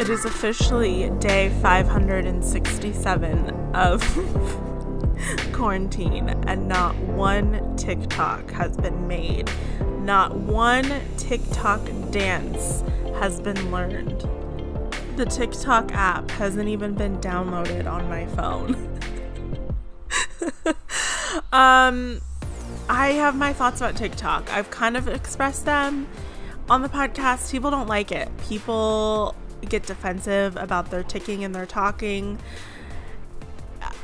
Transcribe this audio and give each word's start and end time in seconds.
It 0.00 0.08
is 0.08 0.24
officially 0.24 1.10
day 1.18 1.50
567 1.60 3.50
of 3.74 4.00
quarantine, 5.52 6.30
and 6.46 6.66
not 6.66 6.96
one 6.96 7.76
TikTok 7.76 8.50
has 8.52 8.78
been 8.78 9.06
made. 9.06 9.50
Not 9.98 10.34
one 10.34 11.02
TikTok 11.18 11.82
dance 12.12 12.82
has 13.18 13.40
been 13.40 13.70
learned. 13.70 14.26
The 15.16 15.26
TikTok 15.26 15.92
app 15.92 16.30
hasn't 16.30 16.70
even 16.70 16.94
been 16.94 17.18
downloaded 17.18 17.86
on 17.86 18.08
my 18.08 18.24
phone. 18.28 18.70
um, 21.52 22.22
I 22.88 23.08
have 23.18 23.36
my 23.36 23.52
thoughts 23.52 23.82
about 23.82 23.96
TikTok. 23.96 24.50
I've 24.50 24.70
kind 24.70 24.96
of 24.96 25.08
expressed 25.08 25.66
them 25.66 26.08
on 26.70 26.80
the 26.80 26.88
podcast. 26.88 27.52
People 27.52 27.70
don't 27.70 27.86
like 27.88 28.10
it. 28.10 28.30
People 28.48 29.34
get 29.68 29.86
defensive 29.86 30.56
about 30.56 30.90
their 30.90 31.02
ticking 31.02 31.44
and 31.44 31.54
their 31.54 31.66
talking. 31.66 32.38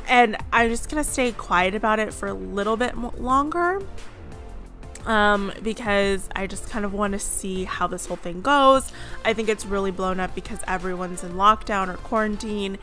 And 0.09 0.37
I'm 0.53 0.71
just 0.71 0.89
going 0.89 1.03
to 1.03 1.11
stay 1.11 1.33
quiet 1.33 1.75
about 1.75 1.99
it 1.99 2.15
for 2.15 2.29
a 2.29 2.35
little 2.35 2.77
bit 2.77 2.97
longer 2.97 3.83
um, 5.05 5.53
because 5.63 6.29
I 6.35 6.47
just 6.47 6.69
kind 6.69 6.85
of 6.85 6.93
want 6.93 7.13
to 7.13 7.19
see 7.19 7.65
how 7.65 7.87
this 7.87 8.07
whole 8.07 8.17
thing 8.17 8.41
goes. 8.41 8.93
I 9.25 9.33
think 9.33 9.49
it's 9.49 9.65
really 9.65 9.91
blown 9.91 10.21
up 10.21 10.35
because 10.35 10.59
everyone's 10.67 11.25
in 11.25 11.33
lockdown 11.33 11.89
or 11.89 11.97
quarantine 11.97 12.79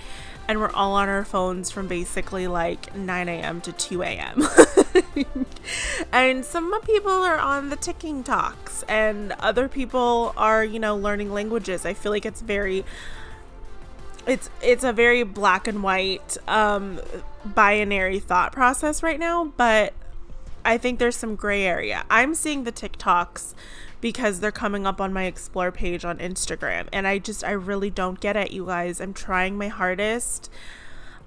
and 0.48 0.60
we're 0.60 0.71
all 0.71 0.94
on 0.94 1.08
our 1.10 1.24
phones 1.24 1.71
from 1.71 1.88
basically 1.88 2.48
like 2.48 2.96
9 2.96 3.30
a.m. 3.30 3.62
to 3.62 3.71
2 3.71 4.04
a.m. 4.04 4.44
and 6.12 6.46
some 6.46 6.80
people 6.82 7.12
are 7.12 7.38
on 7.38 7.70
the 7.70 7.76
ticking 7.76 8.24
talks, 8.24 8.84
and 8.84 9.34
other 9.34 9.68
people 9.68 10.34
are, 10.38 10.64
you 10.64 10.80
know, 10.80 10.96
learning 10.96 11.32
languages. 11.32 11.86
I 11.86 11.94
feel 11.94 12.12
like 12.12 12.26
it's 12.26 12.41
very 12.41 12.85
it's 14.26 14.50
it's 14.62 14.84
a 14.85 14.94
very 14.94 15.24
black 15.24 15.68
and 15.68 15.84
white 15.84 16.38
um 16.48 17.02
binary 17.44 18.20
thought 18.20 18.54
process 18.54 19.04
right 19.04 19.20
now 19.20 19.52
but 19.58 19.91
i 20.63 20.77
think 20.77 20.98
there's 20.98 21.18
some 21.18 21.35
gray 21.35 21.63
area 21.63 22.05
i'm 22.10 22.34
seeing 22.34 22.63
the 22.63 22.72
tiktoks 22.72 23.54
because 24.04 24.41
they're 24.41 24.52
coming 24.52 24.85
up 24.85 25.00
on 25.00 25.13
my 25.13 25.24
explore 25.24 25.72
page 25.72 26.04
on 26.04 26.18
Instagram 26.18 26.90
and 26.91 27.07
I 27.07 27.20
just 27.20 27.41
I 27.41 27.52
really 27.52 27.90
don't 27.90 28.20
get 28.20 28.35
it 28.35 28.52
you 28.52 28.66
guys. 28.66 29.00
I'm 29.00 29.13
trying 29.13 29.57
my 29.57 29.70
hardest. 29.70 30.50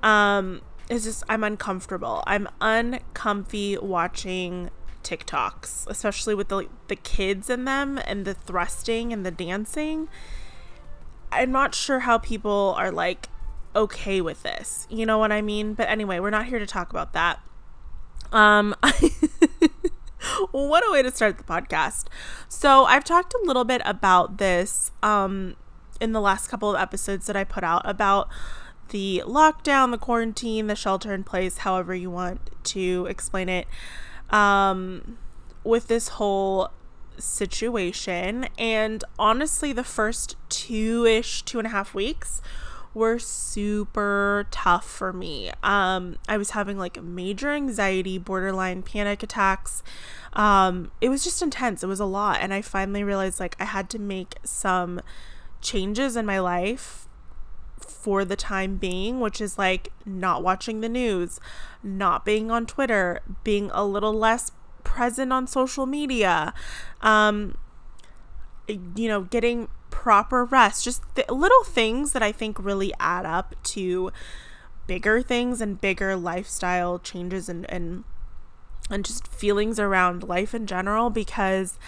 Um 0.02 0.60
it's 0.88 1.04
just 1.04 1.24
I'm 1.28 1.44
uncomfortable. 1.44 2.22
I'm 2.26 2.48
uncomfy 2.60 3.78
watching 3.78 4.70
TikToks, 5.02 5.86
especially 5.88 6.34
with 6.34 6.48
the 6.48 6.68
the 6.88 6.96
kids 6.96 7.50
in 7.50 7.64
them 7.64 7.98
and 8.06 8.24
the 8.24 8.34
thrusting 8.34 9.12
and 9.12 9.24
the 9.24 9.30
dancing. 9.30 10.08
I'm 11.32 11.52
not 11.52 11.74
sure 11.74 12.00
how 12.00 12.18
people 12.18 12.74
are 12.78 12.90
like 12.90 13.28
okay 13.74 14.20
with 14.20 14.42
this. 14.42 14.86
You 14.90 15.06
know 15.06 15.18
what 15.18 15.32
I 15.32 15.42
mean? 15.42 15.74
But 15.74 15.88
anyway, 15.88 16.18
we're 16.18 16.30
not 16.30 16.46
here 16.46 16.58
to 16.58 16.66
talk 16.66 16.90
about 16.90 17.12
that. 17.12 17.40
Um 18.32 18.74
what 20.50 20.86
a 20.86 20.90
way 20.90 21.02
to 21.02 21.10
start 21.10 21.38
the 21.38 21.44
podcast. 21.44 22.06
So, 22.48 22.84
I've 22.84 23.04
talked 23.04 23.34
a 23.34 23.40
little 23.44 23.64
bit 23.64 23.82
about 23.84 24.38
this 24.38 24.90
um, 25.02 25.56
in 26.00 26.12
the 26.12 26.20
last 26.20 26.48
couple 26.48 26.70
of 26.74 26.80
episodes 26.80 27.26
that 27.26 27.36
I 27.36 27.44
put 27.44 27.64
out 27.64 27.82
about 27.84 28.28
the 28.88 29.22
lockdown, 29.26 29.90
the 29.90 29.98
quarantine, 29.98 30.66
the 30.66 30.76
shelter 30.76 31.12
in 31.12 31.24
place, 31.24 31.58
however 31.58 31.94
you 31.94 32.10
want 32.10 32.50
to 32.64 33.06
explain 33.06 33.48
it, 33.48 33.66
um, 34.30 35.18
with 35.64 35.88
this 35.88 36.08
whole 36.08 36.70
situation. 37.18 38.48
And 38.58 39.04
honestly, 39.18 39.72
the 39.72 39.84
first 39.84 40.36
two 40.48 41.04
ish, 41.06 41.42
two 41.42 41.58
and 41.58 41.66
a 41.66 41.70
half 41.70 41.94
weeks 41.94 42.40
were 42.94 43.18
super 43.18 44.46
tough 44.50 44.88
for 44.88 45.12
me. 45.12 45.50
Um, 45.62 46.16
I 46.28 46.38
was 46.38 46.50
having 46.50 46.78
like 46.78 47.02
major 47.02 47.52
anxiety, 47.52 48.16
borderline 48.16 48.82
panic 48.82 49.22
attacks. 49.22 49.82
Um, 50.32 50.90
it 51.02 51.10
was 51.10 51.22
just 51.22 51.42
intense. 51.42 51.82
It 51.82 51.88
was 51.88 52.00
a 52.00 52.06
lot. 52.06 52.38
And 52.40 52.54
I 52.54 52.62
finally 52.62 53.04
realized 53.04 53.38
like 53.38 53.54
I 53.60 53.64
had 53.64 53.90
to 53.90 53.98
make 53.98 54.36
some 54.44 55.00
changes 55.60 56.16
in 56.16 56.24
my 56.24 56.38
life 56.38 57.05
for 57.88 58.24
the 58.24 58.36
time 58.36 58.76
being, 58.76 59.20
which 59.20 59.40
is 59.40 59.58
like 59.58 59.92
not 60.04 60.42
watching 60.42 60.80
the 60.80 60.88
news, 60.88 61.40
not 61.82 62.24
being 62.24 62.50
on 62.50 62.66
Twitter, 62.66 63.20
being 63.44 63.70
a 63.72 63.84
little 63.84 64.12
less 64.12 64.52
present 64.84 65.32
on 65.32 65.46
social 65.46 65.86
media. 65.86 66.54
Um, 67.00 67.56
you 68.68 69.08
know, 69.08 69.22
getting 69.22 69.68
proper 69.90 70.44
rest, 70.44 70.84
just 70.84 71.02
th- 71.14 71.28
little 71.28 71.64
things 71.64 72.12
that 72.12 72.22
I 72.22 72.32
think 72.32 72.58
really 72.58 72.92
add 72.98 73.24
up 73.26 73.54
to 73.64 74.10
bigger 74.86 75.22
things 75.22 75.60
and 75.60 75.80
bigger 75.80 76.16
lifestyle 76.16 76.98
changes 76.98 77.48
and 77.48 77.68
and 77.70 78.04
and 78.88 79.04
just 79.04 79.26
feelings 79.26 79.80
around 79.80 80.22
life 80.22 80.54
in 80.54 80.66
general 80.66 81.10
because 81.10 81.78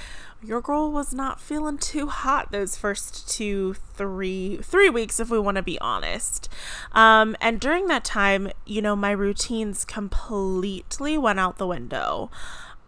your 0.42 0.60
girl 0.60 0.90
was 0.92 1.12
not 1.12 1.40
feeling 1.40 1.76
too 1.78 2.06
hot 2.06 2.52
those 2.52 2.76
first 2.76 3.28
two 3.28 3.74
three 3.74 4.58
three 4.62 4.88
weeks 4.88 5.18
if 5.18 5.30
we 5.30 5.38
want 5.38 5.56
to 5.56 5.62
be 5.62 5.78
honest 5.80 6.48
um, 6.92 7.36
and 7.40 7.60
during 7.60 7.86
that 7.86 8.04
time 8.04 8.50
you 8.64 8.80
know 8.80 8.94
my 8.94 9.10
routines 9.10 9.84
completely 9.84 11.18
went 11.18 11.40
out 11.40 11.58
the 11.58 11.66
window 11.66 12.30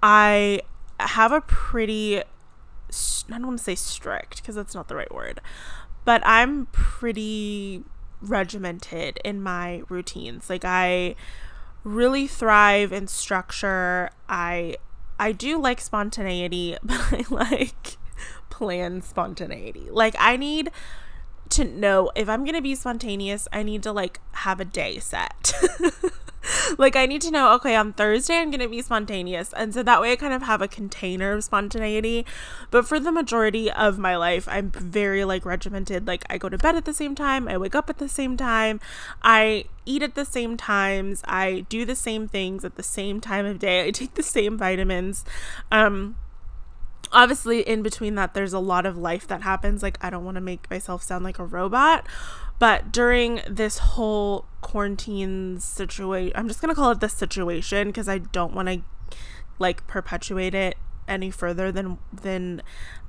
i 0.03 0.61
have 1.01 1.33
a 1.33 1.41
pretty 1.41 2.23
I 3.31 3.39
don't 3.39 3.47
want 3.47 3.59
to 3.59 3.65
say 3.65 3.75
strict 3.75 4.37
because 4.37 4.55
that's 4.55 4.75
not 4.75 4.89
the 4.89 4.97
right 4.97 5.13
word, 5.13 5.41
but 6.05 6.23
I'm 6.25 6.67
pretty 6.67 7.85
regimented 8.21 9.19
in 9.25 9.41
my 9.41 9.83
routines. 9.89 10.51
Like 10.51 10.65
I 10.65 11.15
really 11.85 12.27
thrive 12.27 12.93
in 12.93 13.07
structure. 13.07 14.11
I 14.29 14.77
I 15.21 15.33
do 15.33 15.61
like 15.61 15.83
spontaneity, 15.83 16.77
but 16.83 16.99
I 17.13 17.25
like 17.31 17.99
planned 18.49 19.05
spontaneity. 19.05 19.89
Like 19.91 20.17
I 20.19 20.37
need 20.37 20.71
to 21.51 21.65
know 21.65 22.11
if 22.17 22.29
I'm 22.29 22.45
going 22.45 22.55
to 22.55 22.63
be 22.63 22.75
spontaneous, 22.75 23.47
I 23.53 23.63
need 23.63 23.83
to 23.83 23.93
like 23.93 24.21
have 24.33 24.61
a 24.61 24.65
day 24.65 24.99
set. 24.99 25.53
like 26.79 26.97
I 26.97 27.07
need 27.07 27.23
to 27.23 27.31
know, 27.31 27.53
okay, 27.55 27.75
on 27.77 27.93
Thursday 27.93 28.39
I'm 28.39 28.51
going 28.51 28.61
to 28.61 28.69
be 28.69 28.83
spontaneous. 28.83 29.53
And 29.53 29.75
so 29.75 29.83
that 29.83 30.01
way 30.01 30.13
I 30.13 30.17
kind 30.17 30.33
of 30.33 30.43
have 30.43 30.63
a 30.63 30.69
container 30.69 31.33
of 31.33 31.45
spontaneity. 31.45 32.25
But 32.71 32.87
for 32.87 32.99
the 32.99 33.13
majority 33.13 33.71
of 33.71 33.99
my 33.99 34.17
life, 34.17 34.49
I'm 34.49 34.71
very 34.71 35.25
like 35.25 35.45
regimented. 35.45 36.07
Like 36.07 36.25
I 36.31 36.39
go 36.39 36.49
to 36.49 36.59
bed 36.59 36.77
at 36.77 36.85
the 36.85 36.95
same 36.95 37.15
time, 37.15 37.49
I 37.49 37.57
wake 37.59 37.75
up 37.75 37.91
at 37.91 37.99
the 37.99 38.09
same 38.09 38.37
time, 38.37 38.81
I 39.23 39.65
eat 39.87 40.03
at 40.03 40.15
the 40.15 40.25
same 40.25 40.57
times, 40.57 41.23
I 41.27 41.67
do 41.69 41.85
the 41.85 41.97
same 41.97 42.29
things 42.29 42.65
at 42.65 42.77
the 42.77 42.83
same 42.83 43.21
time 43.21 43.47
of 43.47 43.59
day. 43.59 43.87
I 43.87 43.91
take 43.91 44.15
the 44.15 44.23
same 44.23 44.57
vitamins. 44.57 45.25
Um 45.71 46.17
obviously 47.13 47.61
in 47.63 47.83
between 47.83 48.15
that 48.15 48.35
there's 48.35 48.53
a 48.53 48.59
lot 48.61 48.87
of 48.87 48.97
life 48.97 49.27
that 49.27 49.43
happens 49.43 49.83
like 49.83 49.99
i 50.01 50.09
don't 50.09 50.25
want 50.25 50.37
to 50.37 50.41
make 50.41 50.71
myself 50.71 51.03
sound 51.03 51.25
like 51.25 51.41
a 51.41 51.45
robot 51.45 52.07
but 52.61 52.93
during 52.93 53.41
this 53.49 53.79
whole 53.79 54.45
quarantine 54.61 55.59
situation, 55.59 56.33
I'm 56.37 56.47
just 56.47 56.61
going 56.61 56.69
to 56.69 56.79
call 56.79 56.93
it 56.93 57.01
the 57.01 57.09
situation 57.09 57.89
because 57.89 58.09
I 58.09 58.19
don't 58.19 58.55
want 58.55 58.69
to 58.69 58.83
like 59.59 59.87
perpetuate 59.87 60.55
it 60.55 60.77
any 61.09 61.31
further 61.31 61.73
than 61.73 61.99
than 62.13 62.63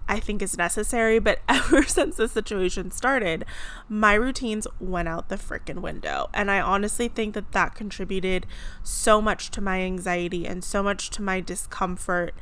I 0.07 0.19
think 0.19 0.41
is 0.41 0.57
necessary. 0.57 1.19
But 1.19 1.39
ever 1.49 1.83
since 1.83 2.17
the 2.17 2.27
situation 2.27 2.91
started, 2.91 3.45
my 3.87 4.13
routines 4.13 4.67
went 4.79 5.07
out 5.07 5.29
the 5.29 5.35
freaking 5.35 5.81
window. 5.81 6.29
And 6.33 6.49
I 6.49 6.59
honestly 6.59 7.07
think 7.07 7.33
that 7.35 7.51
that 7.51 7.75
contributed 7.75 8.45
so 8.83 9.21
much 9.21 9.51
to 9.51 9.61
my 9.61 9.81
anxiety 9.81 10.45
and 10.45 10.63
so 10.63 10.81
much 10.81 11.09
to 11.11 11.21
my 11.21 11.39
discomfort. 11.39 12.33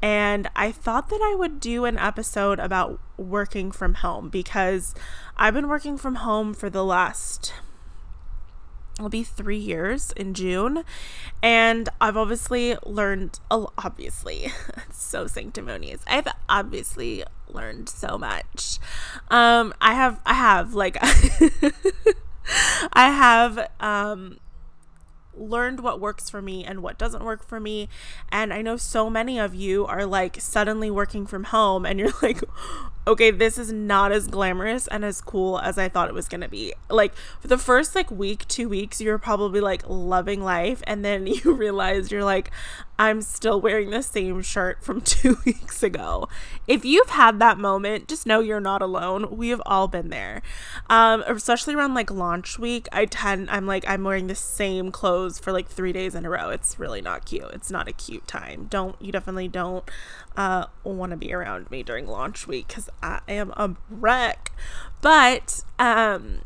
And 0.00 0.48
I 0.54 0.70
thought 0.70 1.08
that 1.08 1.20
I 1.22 1.34
would 1.34 1.60
do 1.60 1.84
an 1.84 1.98
episode 1.98 2.60
about 2.60 3.00
working 3.16 3.72
from 3.72 3.94
home 3.94 4.28
because 4.28 4.94
I've 5.38 5.54
been 5.54 5.68
working 5.68 5.96
from 5.96 6.16
home 6.16 6.52
for 6.52 6.68
the 6.68 6.84
last 6.84 7.52
it'll 8.98 9.08
be 9.08 9.22
three 9.22 9.58
years 9.58 10.12
in 10.16 10.34
June. 10.34 10.82
And 11.42 11.88
I've 12.00 12.16
obviously 12.16 12.76
learned, 12.84 13.38
obviously, 13.50 14.52
so 14.92 15.26
sanctimonious. 15.26 16.02
I've 16.06 16.28
obviously 16.48 17.24
learned 17.48 17.88
so 17.88 18.18
much. 18.18 18.78
Um, 19.30 19.72
I 19.80 19.94
have, 19.94 20.20
I 20.26 20.34
have, 20.34 20.74
like, 20.74 20.98
I 22.92 23.10
have, 23.10 23.70
um, 23.80 24.38
learned 25.34 25.78
what 25.80 26.00
works 26.00 26.28
for 26.28 26.42
me 26.42 26.64
and 26.64 26.82
what 26.82 26.98
doesn't 26.98 27.24
work 27.24 27.46
for 27.46 27.60
me. 27.60 27.88
And 28.28 28.52
I 28.52 28.60
know 28.60 28.76
so 28.76 29.08
many 29.08 29.38
of 29.38 29.54
you 29.54 29.86
are 29.86 30.04
like 30.04 30.40
suddenly 30.40 30.90
working 30.90 31.26
from 31.26 31.44
home 31.44 31.86
and 31.86 32.00
you're 32.00 32.10
like, 32.22 32.40
okay, 33.08 33.30
this 33.30 33.56
is 33.56 33.72
not 33.72 34.12
as 34.12 34.28
glamorous 34.28 34.86
and 34.86 35.02
as 35.02 35.22
cool 35.22 35.58
as 35.60 35.78
I 35.78 35.88
thought 35.88 36.08
it 36.08 36.14
was 36.14 36.28
going 36.28 36.42
to 36.42 36.48
be. 36.48 36.74
Like 36.90 37.14
for 37.40 37.48
the 37.48 37.56
first 37.56 37.94
like 37.94 38.10
week, 38.10 38.46
2 38.48 38.68
weeks, 38.68 39.00
you're 39.00 39.18
probably 39.18 39.60
like 39.60 39.82
loving 39.88 40.42
life 40.42 40.82
and 40.86 41.02
then 41.04 41.26
you 41.26 41.52
realize 41.52 42.12
you're 42.12 42.22
like 42.22 42.50
I'm 43.00 43.22
still 43.22 43.60
wearing 43.60 43.90
the 43.90 44.02
same 44.02 44.42
shirt 44.42 44.82
from 44.84 45.00
2 45.02 45.38
weeks 45.46 45.82
ago. 45.82 46.28
If 46.66 46.84
you've 46.84 47.10
had 47.10 47.38
that 47.38 47.56
moment, 47.56 48.08
just 48.08 48.26
know 48.26 48.40
you're 48.40 48.60
not 48.60 48.82
alone. 48.82 49.36
We 49.36 49.48
have 49.48 49.62
all 49.64 49.88
been 49.88 50.10
there. 50.10 50.42
Um 50.90 51.24
especially 51.26 51.74
around 51.74 51.94
like 51.94 52.10
launch 52.10 52.58
week, 52.58 52.88
I 52.92 53.06
tend 53.06 53.48
I'm 53.50 53.66
like 53.66 53.84
I'm 53.88 54.04
wearing 54.04 54.26
the 54.26 54.34
same 54.34 54.92
clothes 54.92 55.38
for 55.38 55.50
like 55.50 55.68
3 55.68 55.92
days 55.94 56.14
in 56.14 56.26
a 56.26 56.30
row. 56.30 56.50
It's 56.50 56.78
really 56.78 57.00
not 57.00 57.24
cute. 57.24 57.50
It's 57.54 57.70
not 57.70 57.88
a 57.88 57.92
cute 57.92 58.28
time. 58.28 58.66
Don't 58.68 59.00
you 59.00 59.12
definitely 59.12 59.48
don't 59.48 59.88
uh 60.36 60.66
want 60.84 61.10
to 61.10 61.16
be 61.16 61.32
around 61.32 61.70
me 61.70 61.82
during 61.82 62.06
launch 62.06 62.46
week 62.46 62.68
cuz 62.68 62.90
I 63.02 63.20
am 63.28 63.52
a 63.56 63.74
wreck. 63.90 64.52
But 65.00 65.64
um 65.78 66.40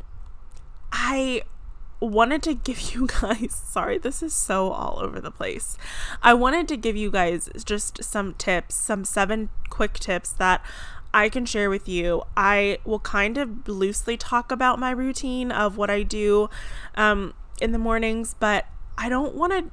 I 0.91 1.43
wanted 1.99 2.43
to 2.43 2.53
give 2.53 2.79
you 2.93 3.07
guys 3.07 3.61
sorry 3.65 3.97
this 3.97 4.21
is 4.21 4.33
so 4.33 4.71
all 4.71 4.99
over 4.99 5.21
the 5.21 5.31
place 5.31 5.77
i 6.21 6.33
wanted 6.33 6.67
to 6.67 6.75
give 6.75 6.97
you 6.97 7.09
guys 7.09 7.49
just 7.63 8.03
some 8.03 8.33
tips 8.33 8.75
some 8.75 9.05
seven 9.05 9.49
quick 9.69 9.93
tips 9.93 10.31
that 10.31 10.61
i 11.13 11.29
can 11.29 11.45
share 11.45 11.69
with 11.69 11.87
you 11.87 12.21
i 12.35 12.77
will 12.83 12.99
kind 12.99 13.37
of 13.37 13.67
loosely 13.69 14.17
talk 14.17 14.51
about 14.51 14.77
my 14.79 14.91
routine 14.91 15.51
of 15.51 15.77
what 15.77 15.89
i 15.89 16.03
do 16.03 16.49
um, 16.95 17.33
in 17.61 17.71
the 17.71 17.79
mornings 17.79 18.35
but 18.39 18.65
i 18.97 19.07
don't 19.07 19.33
want 19.33 19.53
to 19.53 19.71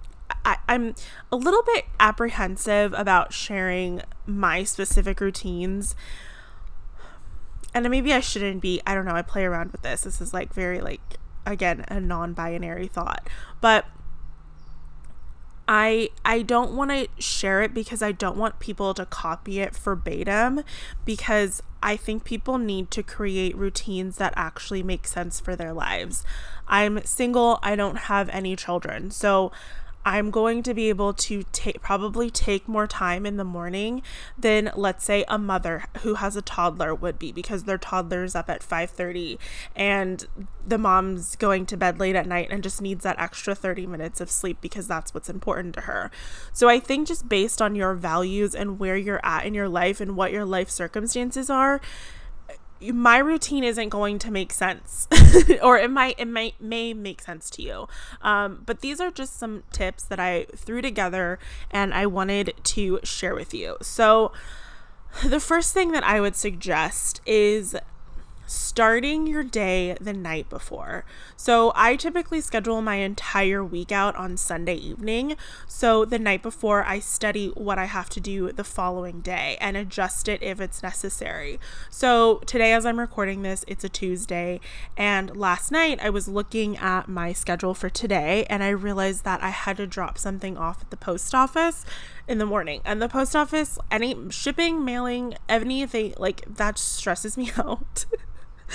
I'm 0.69 0.95
a 1.33 1.37
little 1.37 1.63
bit 1.63 1.87
apprehensive 1.99 2.95
about 2.97 3.33
sharing 3.33 4.03
my 4.27 4.63
specific 4.63 5.21
routines 5.21 5.97
and 7.75 7.89
maybe 7.89 8.13
I 8.13 8.21
shouldn't 8.21 8.61
be. 8.61 8.81
I 8.87 8.95
don't 8.95 9.05
know. 9.05 9.15
I 9.15 9.23
play 9.23 9.45
around 9.45 9.73
with 9.73 9.83
this. 9.83 10.03
This 10.03 10.21
is 10.21 10.33
like 10.33 10.53
very 10.53 10.81
like 10.81 11.01
again 11.47 11.85
a 11.89 12.01
non-binary 12.01 12.89
thought. 12.89 13.29
But 13.61 13.87
I 15.69 16.09
I 16.25 16.43
don't 16.43 16.73
want 16.75 16.91
to 16.91 17.07
share 17.23 17.63
it 17.63 17.73
because 17.73 18.03
I 18.03 18.11
don't 18.11 18.37
want 18.37 18.59
people 18.59 18.93
to 18.95 19.07
copy 19.07 19.61
it 19.61 19.77
verbatim 19.77 20.65
because 21.05 21.63
I 21.83 21.97
think 21.97 22.25
people 22.25 22.59
need 22.59 22.91
to 22.91 23.03
create 23.05 23.57
routines 23.57 24.17
that 24.17 24.35
actually 24.37 24.83
make 24.83 25.07
sense 25.07 25.39
for 25.39 25.55
their 25.55 25.73
lives. 25.73 26.25
I'm 26.67 27.05
single, 27.05 27.61
I 27.63 27.77
don't 27.77 27.97
have 27.97 28.29
any 28.31 28.57
children. 28.57 29.11
So 29.13 29.53
I'm 30.05 30.31
going 30.31 30.63
to 30.63 30.73
be 30.73 30.89
able 30.89 31.13
to 31.13 31.45
take 31.53 31.83
probably 31.83 32.31
take 32.31 32.67
more 32.67 32.87
time 32.87 33.27
in 33.27 33.37
the 33.37 33.45
morning 33.45 34.03
than 34.39 34.71
let's 34.75 35.05
say 35.05 35.25
a 35.29 35.39
mother 35.39 35.85
who 36.01 36.15
has 36.15 36.37
a 36.37 36.43
toddler 36.43 36.95
would 36.95 37.19
be 37.19 37.33
because 37.33 37.65
their 37.65 37.79
toddler 37.79 38.25
is 38.25 38.35
up 38.35 38.49
at 38.49 38.63
5:30 38.63 39.39
and 39.77 40.27
the 40.67 40.79
mom's 40.79 41.37
going 41.37 41.67
to 41.67 41.77
bed 41.77 42.01
late 42.01 42.17
at 42.17 42.27
night 42.27 42.49
and 42.51 42.63
just 42.63 42.81
needs 42.81 43.05
that 43.05 43.19
extra 43.19 43.55
30 43.55 43.87
minutes 43.87 44.21
of 44.21 44.31
sleep 44.31 44.59
because 44.61 44.87
that's 44.87 45.13
what's 45.13 45.29
important 45.29 45.75
to 45.75 45.83
her. 45.83 46.11
So 46.53 46.69
I 46.69 46.81
think 46.81 47.07
just 47.07 47.29
based 47.29 47.61
on 47.61 47.75
your 47.75 47.95
values 47.95 48.55
and 48.55 48.79
where 48.79 48.97
you're 48.97 49.21
at 49.23 49.45
in 49.45 49.55
your 49.55 49.69
life 49.69 50.01
and 50.01 50.17
what 50.17 50.33
your 50.33 50.45
life 50.45 50.71
circumstances 50.71 51.51
are, 51.51 51.81
my 52.81 53.19
routine 53.19 53.65
isn't 53.65 53.91
going 53.91 54.19
to 54.19 54.31
make 54.31 54.53
sense 54.53 55.07
or 55.63 55.79
it 55.79 55.91
might 55.91 56.19
it 56.19 56.29
might 56.29 56.61
may 56.61 56.95
make 56.95 57.21
sense 57.21 57.51
to 57.51 57.63
you. 57.63 57.89
Um, 58.23 58.63
but 58.65 58.81
these 58.81 59.01
are 59.01 59.11
just 59.11 59.39
some 59.39 59.63
tips 59.73 60.05
that 60.05 60.21
i 60.21 60.47
threw 60.57 60.81
together 60.81 61.39
and 61.71 61.93
i 61.93 62.07
wanted 62.07 62.55
to 62.65 63.01
share 63.03 63.35
with 63.35 63.53
you. 63.55 63.77
So 63.83 64.33
the 65.25 65.41
first 65.41 65.75
thing 65.75 65.93
that 65.93 66.05
i 66.05 66.21
would 66.21 66.37
suggest 66.37 67.21
is 67.27 67.77
starting 68.51 69.29
your 69.29 69.45
day 69.45 69.97
the 70.01 70.13
night 70.13 70.49
before. 70.49 71.05
So 71.37 71.73
I 71.77 71.95
typically 71.95 72.41
schedule 72.41 72.83
my 72.83 72.97
entire 72.97 73.65
week 73.65 73.93
out 73.93 74.17
on 74.17 74.37
Sunday 74.37 74.75
evening. 74.75 75.37
So 75.69 76.05
the 76.05 76.19
night 76.19 76.43
before, 76.43 76.85
I 76.85 76.99
study 76.99 77.49
what 77.51 77.79
I 77.79 77.85
have 77.85 78.09
to 78.11 78.21
do 78.21 78.51
the 78.51 78.65
following 78.65 79.21
day 79.21 79.57
and 79.61 79.77
adjust 79.77 80.29
it 80.29 80.43
if 80.43 80.61
it's 80.61 80.83
necessary. 80.83 81.61
So 81.91 82.39
today, 82.45 82.73
as 82.73 82.85
I'm 82.85 82.99
recording 82.99 83.43
this, 83.43 83.65
it's 83.69 83.85
a 83.85 83.89
Tuesday. 83.89 84.61
And 84.97 85.37
last 85.37 85.71
night, 85.71 86.01
I 86.03 86.11
was 86.11 86.27
looking 86.27 86.77
at 86.77 87.09
my 87.09 87.33
schedule 87.33 87.75
for 87.75 87.89
today 87.89 88.47
and 88.51 88.65
I 88.65 88.71
realized 88.71 89.25
that 89.25 89.43
I 89.43 89.51
had 89.51 89.77
to 89.77 89.87
drop 89.87 90.19
something 90.19 90.57
off 90.59 90.83
at 90.83 90.91
the 90.91 90.97
post 90.97 91.37
office 91.37 91.85
in 92.27 92.39
the 92.39 92.47
morning. 92.47 92.81
And 92.85 93.01
the 93.01 93.09
post 93.09 93.37
office, 93.37 93.79
any 93.91 94.17
shipping, 94.31 94.85
mailing, 94.85 95.35
anything 95.49 96.15
like 96.19 96.45
that 96.57 96.79
stresses 96.79 97.37
me 97.37 97.53
out. 97.59 98.07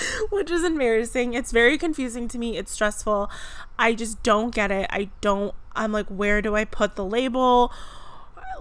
which 0.30 0.50
is 0.50 0.64
embarrassing. 0.64 1.34
It's 1.34 1.52
very 1.52 1.78
confusing 1.78 2.28
to 2.28 2.38
me. 2.38 2.56
It's 2.56 2.72
stressful. 2.72 3.30
I 3.78 3.94
just 3.94 4.22
don't 4.22 4.54
get 4.54 4.70
it. 4.70 4.86
I 4.90 5.10
don't, 5.20 5.54
I'm 5.74 5.92
like, 5.92 6.06
where 6.06 6.42
do 6.42 6.56
I 6.56 6.64
put 6.64 6.96
the 6.96 7.04
label? 7.04 7.72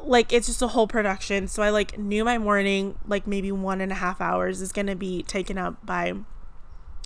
Like, 0.04 0.32
it's 0.32 0.48
just 0.48 0.62
a 0.62 0.68
whole 0.68 0.88
production. 0.88 1.48
So 1.48 1.64
I 1.64 1.70
like 1.70 1.98
knew 1.98 2.24
my 2.24 2.38
morning, 2.38 2.98
like 3.08 3.26
maybe 3.28 3.52
one 3.52 3.82
and 3.82 3.92
a 3.92 3.96
half 3.96 4.22
hours, 4.22 4.62
is 4.62 4.72
going 4.72 4.88
to 4.88 4.96
be 4.96 5.24
taken 5.24 5.58
up 5.58 5.84
by 5.86 6.14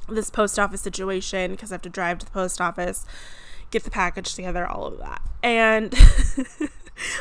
this 0.08 0.30
post 0.30 0.58
office 0.58 0.82
situation 0.82 1.52
because 1.52 1.72
I 1.72 1.76
have 1.76 1.82
to 1.84 1.90
drive 1.90 2.20
to 2.20 2.26
the 2.26 2.32
post 2.32 2.60
office, 2.60 3.06
get 3.72 3.84
the 3.84 3.92
package 3.92 4.34
together, 4.34 4.66
all 4.66 4.86
of 4.86 4.98
that. 5.00 5.22
And. 5.44 5.94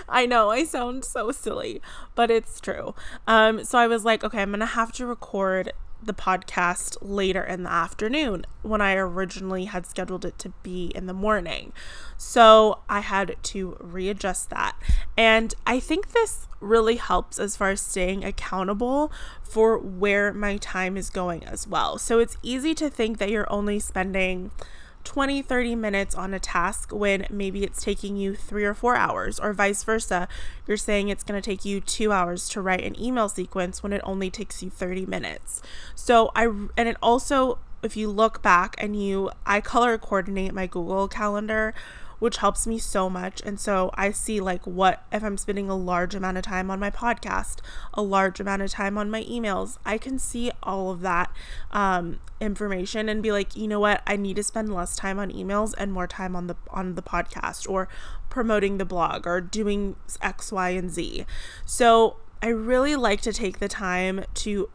I 0.08 0.26
know 0.26 0.50
I 0.50 0.64
sound 0.64 1.04
so 1.04 1.30
silly, 1.30 1.80
but 2.16 2.32
it's 2.32 2.60
true. 2.60 2.96
Um, 3.28 3.62
so 3.62 3.78
I 3.78 3.86
was 3.86 4.04
like, 4.04 4.24
okay, 4.24 4.42
I'm 4.42 4.50
gonna 4.50 4.66
have 4.66 4.90
to 4.94 5.06
record 5.06 5.72
the 6.08 6.12
podcast 6.12 6.96
later 7.00 7.44
in 7.44 7.62
the 7.62 7.70
afternoon 7.70 8.44
when 8.62 8.80
I 8.80 8.94
originally 8.96 9.66
had 9.66 9.86
scheduled 9.86 10.24
it 10.24 10.38
to 10.40 10.48
be 10.64 10.86
in 10.94 11.06
the 11.06 11.12
morning. 11.12 11.72
So 12.16 12.80
I 12.88 13.00
had 13.00 13.36
to 13.40 13.76
readjust 13.78 14.50
that. 14.50 14.76
And 15.16 15.54
I 15.64 15.78
think 15.78 16.10
this 16.10 16.48
really 16.60 16.96
helps 16.96 17.38
as 17.38 17.56
far 17.56 17.70
as 17.70 17.80
staying 17.80 18.24
accountable 18.24 19.12
for 19.42 19.78
where 19.78 20.32
my 20.32 20.56
time 20.56 20.96
is 20.96 21.10
going 21.10 21.44
as 21.44 21.68
well. 21.68 21.98
So 21.98 22.18
it's 22.18 22.36
easy 22.42 22.74
to 22.74 22.90
think 22.90 23.18
that 23.18 23.30
you're 23.30 23.50
only 23.52 23.78
spending 23.78 24.50
20, 25.08 25.40
30 25.40 25.74
minutes 25.74 26.14
on 26.14 26.34
a 26.34 26.38
task 26.38 26.92
when 26.92 27.26
maybe 27.30 27.64
it's 27.64 27.82
taking 27.82 28.18
you 28.18 28.34
three 28.34 28.66
or 28.66 28.74
four 28.74 28.94
hours, 28.94 29.40
or 29.40 29.54
vice 29.54 29.82
versa. 29.82 30.28
You're 30.66 30.76
saying 30.76 31.08
it's 31.08 31.24
going 31.24 31.40
to 31.40 31.50
take 31.50 31.64
you 31.64 31.80
two 31.80 32.12
hours 32.12 32.46
to 32.50 32.60
write 32.60 32.84
an 32.84 33.00
email 33.00 33.30
sequence 33.30 33.82
when 33.82 33.94
it 33.94 34.02
only 34.04 34.28
takes 34.30 34.62
you 34.62 34.68
30 34.68 35.06
minutes. 35.06 35.62
So, 35.94 36.30
I, 36.36 36.44
and 36.76 36.88
it 36.90 36.98
also, 37.02 37.58
if 37.82 37.96
you 37.96 38.10
look 38.10 38.42
back 38.42 38.74
and 38.76 39.02
you, 39.02 39.30
I 39.46 39.62
color 39.62 39.96
coordinate 39.96 40.52
my 40.52 40.66
Google 40.66 41.08
Calendar 41.08 41.72
which 42.18 42.38
helps 42.38 42.66
me 42.66 42.78
so 42.78 43.08
much. 43.08 43.40
And 43.44 43.58
so 43.58 43.90
I 43.94 44.10
see 44.10 44.40
like 44.40 44.66
what 44.66 45.04
if 45.12 45.22
I'm 45.22 45.36
spending 45.36 45.68
a 45.68 45.76
large 45.76 46.14
amount 46.14 46.38
of 46.38 46.44
time 46.44 46.70
on 46.70 46.80
my 46.80 46.90
podcast, 46.90 47.58
a 47.94 48.02
large 48.02 48.40
amount 48.40 48.62
of 48.62 48.70
time 48.70 48.98
on 48.98 49.10
my 49.10 49.24
emails, 49.24 49.78
I 49.84 49.98
can 49.98 50.18
see 50.18 50.50
all 50.62 50.90
of 50.90 51.00
that 51.00 51.32
um, 51.70 52.20
information 52.40 53.08
and 53.08 53.22
be 53.22 53.32
like, 53.32 53.56
you 53.56 53.68
know 53.68 53.80
what, 53.80 54.02
I 54.06 54.16
need 54.16 54.36
to 54.36 54.42
spend 54.42 54.74
less 54.74 54.96
time 54.96 55.18
on 55.18 55.30
emails 55.32 55.74
and 55.78 55.92
more 55.92 56.06
time 56.06 56.34
on 56.36 56.46
the 56.46 56.56
on 56.70 56.94
the 56.94 57.02
podcast 57.02 57.68
or 57.68 57.88
promoting 58.30 58.78
the 58.78 58.84
blog 58.84 59.26
or 59.26 59.40
doing 59.40 59.96
X, 60.20 60.52
Y, 60.52 60.70
and 60.70 60.90
Z. 60.90 61.24
So 61.64 62.16
I 62.42 62.48
really 62.48 62.94
like 62.94 63.20
to 63.22 63.32
take 63.32 63.58
the 63.58 63.68
time 63.68 64.24
to 64.34 64.70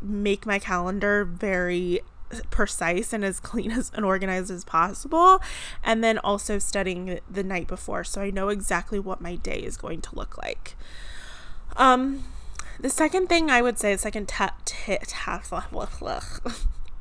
make 0.00 0.46
my 0.46 0.58
calendar 0.58 1.24
very 1.24 2.00
precise 2.50 3.12
and 3.12 3.24
as 3.24 3.40
clean 3.40 3.70
as 3.78 3.90
and 3.94 4.04
organized 4.04 4.50
as 4.50 4.64
possible 4.64 5.40
and 5.82 6.02
then 6.04 6.18
also 6.18 6.58
studying 6.58 7.20
the 7.30 7.42
night 7.42 7.66
before 7.66 8.04
so 8.04 8.20
I 8.20 8.30
know 8.30 8.48
exactly 8.48 8.98
what 8.98 9.20
my 9.20 9.36
day 9.36 9.58
is 9.58 9.76
going 9.76 10.00
to 10.02 10.14
look 10.14 10.38
like. 10.38 10.76
Um 11.76 12.24
the 12.80 12.90
second 12.90 13.28
thing 13.28 13.50
I 13.50 13.60
would 13.60 13.78
say, 13.78 13.94
the 13.94 13.98
second 13.98 14.28
tip 14.28 14.52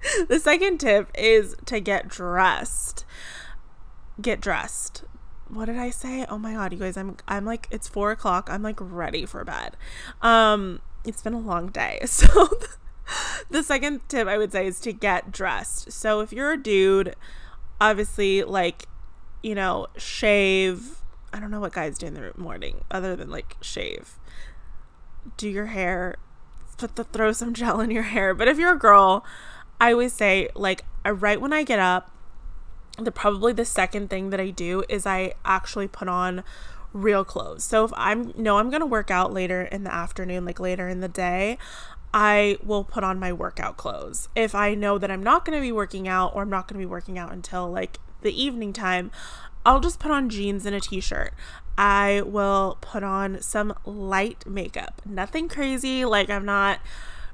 the 0.27 0.39
second 0.39 0.79
tip 0.79 1.12
is 1.15 1.55
to 1.65 1.79
get 1.79 2.07
dressed. 2.07 3.05
Get 4.19 4.41
dressed. 4.41 5.03
What 5.50 5.65
did 5.65 5.77
I 5.77 5.91
say? 5.91 6.25
Oh 6.27 6.39
my 6.39 6.53
god, 6.53 6.74
you 6.74 6.79
guys, 6.79 6.98
I'm 6.98 7.17
I'm 7.27 7.46
like 7.46 7.67
it's 7.69 7.88
four 7.88 8.12
o'clock. 8.12 8.50
I'm 8.51 8.63
like 8.63 8.77
ready 8.79 9.25
for 9.25 9.43
bed. 9.46 9.77
Um, 10.22 10.81
it's 11.05 11.22
been 11.22 11.34
a 11.34 11.39
long 11.39 11.67
day. 11.67 12.00
So 12.07 12.50
the 13.49 13.63
second 13.63 14.07
tip 14.07 14.27
I 14.27 14.37
would 14.37 14.51
say 14.51 14.67
is 14.67 14.79
to 14.81 14.93
get 14.93 15.31
dressed. 15.31 15.91
So 15.91 16.21
if 16.21 16.31
you're 16.31 16.53
a 16.53 16.61
dude, 16.61 17.15
obviously, 17.79 18.43
like, 18.43 18.85
you 19.43 19.55
know, 19.55 19.87
shave. 19.97 21.01
I 21.33 21.39
don't 21.39 21.51
know 21.51 21.59
what 21.59 21.73
guys 21.73 21.97
do 21.97 22.07
in 22.07 22.13
the 22.13 22.31
morning 22.37 22.83
other 22.89 23.15
than 23.15 23.29
like 23.29 23.57
shave. 23.61 24.17
Do 25.35 25.49
your 25.49 25.67
hair, 25.67 26.15
put 26.77 26.95
the, 26.95 27.03
throw 27.03 27.31
some 27.31 27.53
gel 27.53 27.81
in 27.81 27.91
your 27.91 28.03
hair. 28.03 28.33
But 28.33 28.47
if 28.47 28.57
you're 28.57 28.73
a 28.73 28.79
girl, 28.79 29.25
I 29.79 29.91
always 29.91 30.13
say, 30.13 30.49
like, 30.55 30.83
right 31.05 31.39
when 31.39 31.53
I 31.53 31.63
get 31.63 31.79
up, 31.79 32.11
the 32.97 33.11
probably 33.11 33.53
the 33.53 33.65
second 33.65 34.09
thing 34.09 34.31
that 34.31 34.39
I 34.39 34.49
do 34.49 34.83
is 34.89 35.05
I 35.05 35.33
actually 35.45 35.87
put 35.87 36.07
on 36.07 36.43
real 36.93 37.23
clothes. 37.23 37.63
So 37.63 37.85
if 37.85 37.91
I'm 37.95 38.33
no, 38.35 38.57
I'm 38.57 38.71
to 38.71 38.85
work 38.85 39.11
out 39.11 39.31
later 39.31 39.61
in 39.61 39.83
the 39.83 39.93
afternoon, 39.93 40.45
like 40.45 40.59
later 40.59 40.87
in 40.87 41.01
the 41.01 41.07
day, 41.07 41.57
I 42.19 42.57
will 42.63 42.83
put 42.83 43.03
on 43.03 43.19
my 43.19 43.31
workout 43.31 43.77
clothes. 43.77 44.27
If 44.36 44.55
I 44.55 44.74
know 44.74 44.97
that 44.97 45.12
I'm 45.12 45.21
not 45.21 45.45
going 45.45 45.55
to 45.55 45.62
be 45.62 45.71
working 45.71 46.07
out 46.07 46.33
or 46.33 46.41
I'm 46.41 46.50
not 46.50 46.67
going 46.67 46.81
to 46.81 46.83
be 46.83 46.89
working 46.89 47.19
out 47.19 47.31
until 47.31 47.69
like 47.69 48.00
the 48.24 48.31
evening 48.31 48.74
time, 48.74 49.12
I'll 49.63 49.79
just 49.79 50.00
put 50.00 50.09
on 50.09 50.27
jeans 50.27 50.65
and 50.65 50.75
a 50.75 50.79
t-shirt. 50.79 51.36
I 51.77 52.24
will 52.25 52.79
put 52.81 53.03
on 53.03 53.39
some 53.43 53.71
light 53.86 54.47
makeup. 54.47 55.03
Nothing 55.05 55.47
crazy, 55.47 56.05
like 56.05 56.31
I'm 56.31 56.43
not 56.43 56.79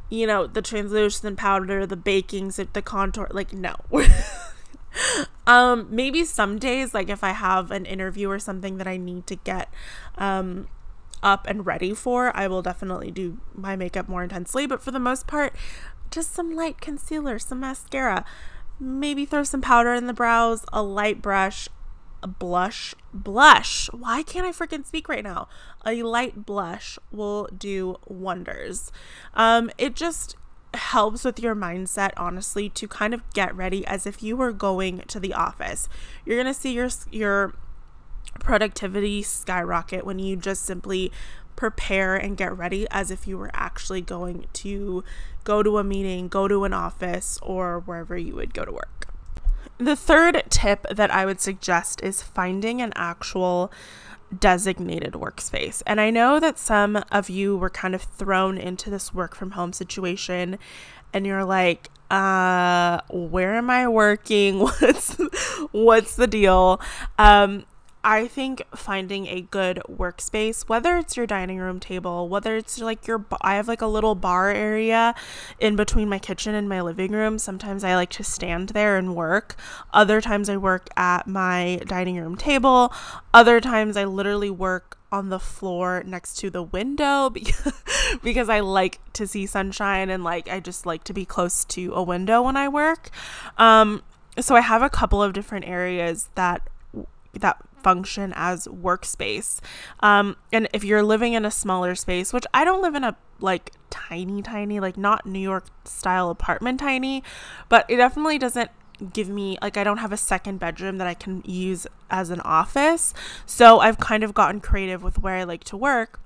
you 0.10 0.28
know, 0.28 0.48
the 0.48 0.62
translucent 0.62 1.38
powder, 1.38 1.86
the 1.88 1.96
baking, 1.96 2.50
the 2.50 2.82
contour, 2.82 3.30
like 3.32 3.54
no. 3.54 3.78
um 5.48 5.88
maybe 5.90 6.26
some 6.26 6.60
days 6.60 6.94
like 6.94 7.08
if 7.08 7.24
I 7.24 7.32
have 7.32 7.72
an 7.72 7.86
interview 7.86 8.30
or 8.30 8.38
something 8.38 8.80
that 8.80 8.88
I 8.88 8.98
need 8.98 9.28
to 9.28 9.36
get 9.38 9.74
um 10.18 10.68
up 11.24 11.48
and 11.48 11.66
ready 11.66 11.94
for, 11.94 12.36
I 12.36 12.48
will 12.48 12.62
definitely 12.62 13.10
do 13.10 13.40
my 13.56 13.76
makeup 13.76 14.08
more 14.08 14.24
intensely, 14.24 14.68
but 14.68 14.82
for 14.82 14.92
the 14.92 15.00
most 15.00 15.26
part, 15.26 15.56
just 16.12 16.34
some 16.34 16.56
light 16.56 16.80
concealer, 16.80 17.40
some 17.40 17.62
mascara, 17.62 18.24
maybe 18.80 19.26
throw 19.26 19.44
some 19.44 19.62
powder 19.62 19.94
in 19.94 20.08
the 20.08 20.14
brows, 20.14 20.66
a 20.72 20.84
light 20.84 21.22
brush, 21.22 21.70
a 22.22 22.28
blush, 22.28 22.94
blush. 23.14 23.90
Why 23.92 24.24
can't 24.24 24.46
I 24.46 24.52
freaking 24.52 24.86
speak 24.86 25.10
right 25.10 25.24
now? 25.24 25.48
A 25.86 26.04
light 26.04 26.46
blush 26.46 27.00
will 27.12 27.50
do 27.58 27.98
wonders. 28.08 28.92
Um, 29.34 29.72
it 29.78 29.96
just 29.96 30.36
helps 30.74 31.24
with 31.24 31.40
your 31.40 31.56
mindset 31.56 32.12
honestly 32.18 32.68
to 32.68 32.88
kind 32.88 33.14
of 33.14 33.22
get 33.34 33.56
ready 33.56 33.86
as 33.86 34.08
if 34.08 34.24
you 34.24 34.36
were 34.36 34.52
going 34.52 35.00
to 35.08 35.20
the 35.20 35.34
office. 35.34 35.88
You're 36.26 36.44
to 36.44 36.54
see 36.54 36.74
your 36.74 36.90
your 37.12 37.54
productivity 38.40 39.22
skyrocket 39.22 40.06
when 40.06 40.20
you 40.20 40.36
just 40.36 40.64
simply 40.64 41.12
prepare 41.56 42.16
and 42.16 42.36
get 42.36 42.56
ready 42.58 42.88
as 42.92 43.12
if 43.12 43.28
you 43.28 43.38
were 43.38 43.52
actually 43.54 44.02
going 44.02 44.46
to 44.54 45.04
go 45.44 45.62
to 45.62 45.78
a 45.78 45.84
meeting, 45.84 46.28
go 46.28 46.48
to 46.48 46.64
an 46.64 46.74
office, 46.74 47.40
or 47.42 47.80
wherever 47.80 48.18
you 48.18 48.36
would 48.36 48.54
go 48.54 48.66
to 48.66 48.72
work. 48.72 49.08
The 49.78 49.96
third 49.96 50.44
tip 50.50 50.86
that 50.90 51.12
I 51.12 51.26
would 51.26 51.42
suggest 51.42 52.02
is 52.04 52.22
finding 52.22 52.82
an 52.82 52.94
actual 52.96 53.72
designated 54.40 55.14
workspace. 55.14 55.82
And 55.86 56.00
I 56.02 56.10
know 56.10 56.40
that 56.40 56.58
some 56.58 57.04
of 57.12 57.30
you 57.30 57.58
were 57.58 57.70
kind 57.70 57.94
of 57.94 58.02
thrown 58.02 58.58
into 58.58 58.90
this 58.90 59.14
work 59.14 59.36
from 59.36 59.52
home 59.52 59.74
situation 59.74 60.58
and 61.14 61.28
you're 61.28 61.46
like, 61.46 61.90
uh, 62.10 63.02
where 63.10 63.56
am 63.56 63.70
I 63.70 63.88
working? 63.88 64.60
What's 64.80 65.18
what's 65.72 66.16
the 66.16 66.28
deal? 66.28 66.80
Um, 67.18 67.66
I 68.04 68.28
think 68.28 68.64
finding 68.76 69.28
a 69.28 69.42
good 69.42 69.82
workspace, 69.90 70.68
whether 70.68 70.98
it's 70.98 71.16
your 71.16 71.26
dining 71.26 71.60
room 71.60 71.80
table, 71.80 72.28
whether 72.28 72.58
it's 72.58 72.80
like 72.80 73.08
your, 73.08 73.26
I 73.42 73.56
have 73.56 73.70
like 73.70 73.82
a 73.82 73.88
little 73.88 74.14
bar 74.14 74.52
area 74.52 75.16
in 75.58 75.78
between 75.78 76.10
my 76.10 76.20
kitchen 76.20 76.54
and 76.54 76.68
my 76.68 76.82
living 76.82 77.14
room. 77.14 77.40
Sometimes 77.40 77.84
I 77.84 77.96
like 77.96 78.10
to 78.12 78.24
stand 78.24 78.70
there 78.70 78.98
and 78.98 79.16
work. 79.16 79.56
Other 79.94 80.20
times 80.20 80.50
I 80.50 80.58
work 80.58 80.90
at 80.98 81.28
my 81.28 81.80
dining 81.86 82.18
room 82.18 82.36
table. 82.36 82.94
Other 83.34 83.62
times 83.62 83.96
I 83.96 84.04
literally 84.04 84.50
work 84.50 84.98
on 85.14 85.30
the 85.30 85.40
floor 85.40 86.04
next 86.06 86.40
to 86.40 86.50
the 86.50 86.64
window 86.64 87.30
because, 88.24 88.50
I 88.50 88.60
like 88.60 89.00
to 89.14 89.28
see 89.28 89.46
sunshine 89.46 90.10
and 90.10 90.24
like 90.24 90.50
I 90.50 90.60
just 90.60 90.86
like 90.86 91.04
to 91.06 91.14
be 91.14 91.24
close 91.24 91.64
to 91.66 91.94
a 91.94 92.04
window 92.04 92.42
when 92.42 92.58
I 92.58 92.68
work. 92.68 93.12
Um, 93.58 94.02
so 94.40 94.56
I 94.56 94.62
have 94.62 94.82
a 94.82 94.90
couple 94.90 95.22
of 95.22 95.32
different 95.34 95.66
areas 95.66 96.30
that 96.36 96.68
that 97.34 97.58
function 97.84 98.34
as 98.36 98.68
workspace. 98.68 99.60
Um, 100.00 100.38
and 100.52 100.68
if 100.74 100.84
you're 100.84 101.04
living 101.04 101.34
in 101.34 101.46
a 101.46 101.52
smaller 101.52 101.96
space, 101.96 102.34
which 102.34 102.46
I 102.54 102.64
don't 102.64 102.82
live 102.82 102.96
in 102.96 103.04
a 103.04 103.16
like 103.40 103.72
tiny, 103.90 104.42
tiny, 104.42 104.80
like 104.80 104.98
not 104.98 105.26
New 105.26 105.40
York 105.40 105.66
style 105.86 106.30
apartment 106.30 106.80
tiny, 106.80 107.24
but 107.70 107.86
it 107.90 107.98
definitely 107.98 108.38
doesn't 108.38 108.72
give 109.12 109.28
me 109.28 109.58
like 109.62 109.76
I 109.76 109.84
don't 109.84 109.98
have 109.98 110.14
a 110.14 110.18
second 110.18 110.60
bedroom 110.60 110.98
that 111.00 111.08
I 111.08 111.14
can 111.14 111.42
use 111.46 111.86
as 112.10 112.30
an 112.30 112.40
office. 112.42 113.14
So 113.46 113.80
I've 113.80 114.00
kind 114.00 114.24
of 114.24 114.34
gotten 114.34 114.62
creative 114.62 115.04
with 115.04 115.20
where 115.20 115.36
I 115.36 115.44
like 115.44 115.64
to 115.66 115.78
work. 115.78 116.20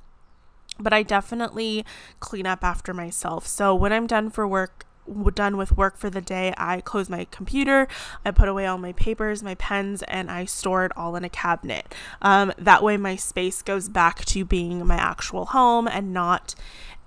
But 0.79 0.93
I 0.93 1.01
definitely 1.01 1.83
clean 2.19 2.45
up 2.45 2.63
after 2.63 2.93
myself. 2.93 3.47
So 3.47 3.73
when 3.73 3.91
I'm 3.91 4.05
done 4.05 4.29
for 4.29 4.47
work, 4.47 4.85
done 5.33 5.57
with 5.57 5.71
work 5.71 5.97
for 5.97 6.09
the 6.09 6.21
day, 6.21 6.53
I 6.57 6.81
close 6.81 7.09
my 7.09 7.25
computer, 7.31 7.87
I 8.25 8.31
put 8.31 8.47
away 8.47 8.65
all 8.65 8.77
my 8.77 8.93
papers, 8.93 9.43
my 9.43 9.55
pens, 9.55 10.03
and 10.03 10.29
I 10.29 10.45
store 10.45 10.85
it 10.85 10.91
all 10.97 11.15
in 11.15 11.23
a 11.23 11.29
cabinet. 11.29 11.93
Um, 12.21 12.53
that 12.57 12.83
way, 12.83 12.97
my 12.97 13.15
space 13.15 13.61
goes 13.61 13.89
back 13.89 14.25
to 14.25 14.45
being 14.45 14.85
my 14.85 14.95
actual 14.95 15.47
home 15.47 15.87
and 15.87 16.13
not 16.13 16.55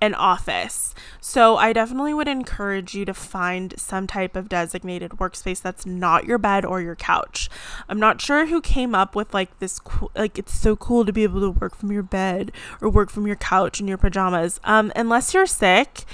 an 0.02 0.14
office. 0.14 0.94
So, 1.20 1.56
I 1.56 1.74
definitely 1.74 2.14
would 2.14 2.28
encourage 2.28 2.94
you 2.94 3.04
to 3.04 3.12
find 3.12 3.74
some 3.78 4.06
type 4.06 4.34
of 4.34 4.48
designated 4.48 5.12
workspace 5.12 5.60
that's 5.60 5.84
not 5.84 6.24
your 6.24 6.38
bed 6.38 6.64
or 6.64 6.80
your 6.80 6.96
couch. 6.96 7.50
I'm 7.88 8.00
not 8.00 8.20
sure 8.20 8.46
who 8.46 8.62
came 8.62 8.94
up 8.94 9.14
with 9.14 9.34
like 9.34 9.58
this 9.58 9.78
cool, 9.78 10.10
like 10.16 10.38
it's 10.38 10.58
so 10.58 10.74
cool 10.74 11.04
to 11.04 11.12
be 11.12 11.22
able 11.22 11.40
to 11.40 11.50
work 11.50 11.74
from 11.76 11.92
your 11.92 12.02
bed 12.02 12.52
or 12.80 12.88
work 12.88 13.10
from 13.10 13.26
your 13.26 13.36
couch 13.36 13.80
in 13.80 13.88
your 13.88 13.98
pajamas. 13.98 14.58
Um, 14.64 14.90
unless 14.96 15.34
you're 15.34 15.46
sick 15.46 16.06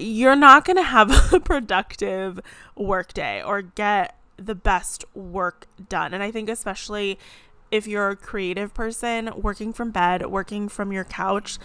you're 0.00 0.36
not 0.36 0.64
going 0.64 0.76
to 0.76 0.82
have 0.82 1.32
a 1.32 1.40
productive 1.40 2.40
work 2.76 3.12
day 3.12 3.42
or 3.42 3.62
get 3.62 4.16
the 4.36 4.54
best 4.54 5.04
work 5.14 5.66
done. 5.88 6.14
And 6.14 6.22
I 6.22 6.30
think, 6.30 6.48
especially 6.48 7.18
if 7.70 7.86
you're 7.86 8.10
a 8.10 8.16
creative 8.16 8.74
person, 8.74 9.30
working 9.36 9.72
from 9.72 9.90
bed, 9.90 10.26
working 10.26 10.68
from 10.68 10.92
your 10.92 11.04
couch 11.04 11.58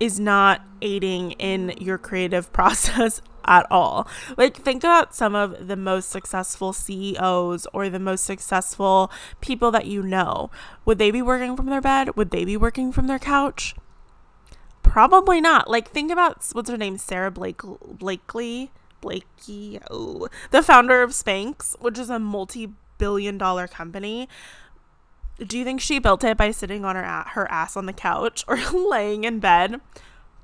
is 0.00 0.18
not 0.18 0.62
aiding 0.80 1.32
in 1.32 1.74
your 1.78 1.98
creative 1.98 2.52
process 2.54 3.20
at 3.44 3.66
all. 3.70 4.08
Like, 4.36 4.56
think 4.56 4.82
about 4.82 5.14
some 5.14 5.34
of 5.34 5.68
the 5.68 5.76
most 5.76 6.10
successful 6.10 6.72
CEOs 6.72 7.66
or 7.72 7.88
the 7.88 7.98
most 7.98 8.24
successful 8.24 9.10
people 9.40 9.70
that 9.72 9.86
you 9.86 10.02
know. 10.02 10.50
Would 10.84 10.98
they 10.98 11.10
be 11.10 11.22
working 11.22 11.56
from 11.56 11.66
their 11.66 11.80
bed? 11.80 12.16
Would 12.16 12.30
they 12.30 12.44
be 12.44 12.56
working 12.56 12.92
from 12.92 13.08
their 13.08 13.18
couch? 13.18 13.74
Probably 14.82 15.40
not. 15.40 15.70
Like, 15.70 15.90
think 15.90 16.10
about 16.10 16.44
what's 16.52 16.70
her 16.70 16.76
name, 16.76 16.98
Sarah 16.98 17.30
Blake 17.30 17.62
Blakely, 17.62 18.70
Blakey, 19.00 19.80
oh, 19.90 20.28
the 20.50 20.62
founder 20.62 21.02
of 21.02 21.10
Spanx, 21.10 21.78
which 21.80 21.98
is 21.98 22.10
a 22.10 22.18
multi-billion 22.18 23.38
dollar 23.38 23.66
company. 23.66 24.28
Do 25.38 25.58
you 25.58 25.64
think 25.64 25.80
she 25.80 25.98
built 25.98 26.24
it 26.24 26.36
by 26.36 26.50
sitting 26.50 26.84
on 26.84 26.94
her 26.94 27.02
her 27.02 27.50
ass 27.50 27.76
on 27.76 27.86
the 27.86 27.92
couch 27.92 28.44
or 28.48 28.58
laying 28.70 29.24
in 29.24 29.40
bed? 29.40 29.80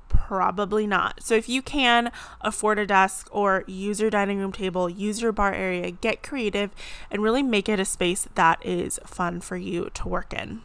Probably 0.09 0.87
not. 0.87 1.23
So 1.23 1.35
if 1.35 1.47
you 1.47 1.61
can 1.61 2.11
afford 2.41 2.79
a 2.79 2.85
desk 2.85 3.29
or 3.31 3.63
use 3.67 4.01
your 4.01 4.09
dining 4.09 4.39
room 4.39 4.51
table, 4.51 4.89
use 4.89 5.21
your 5.21 5.31
bar 5.31 5.53
area, 5.53 5.91
get 5.91 6.23
creative 6.23 6.71
and 7.11 7.21
really 7.21 7.43
make 7.43 7.69
it 7.69 7.79
a 7.79 7.85
space 7.85 8.27
that 8.35 8.63
is 8.65 8.99
fun 9.05 9.39
for 9.39 9.55
you 9.55 9.89
to 9.93 10.07
work 10.07 10.33
in. 10.33 10.61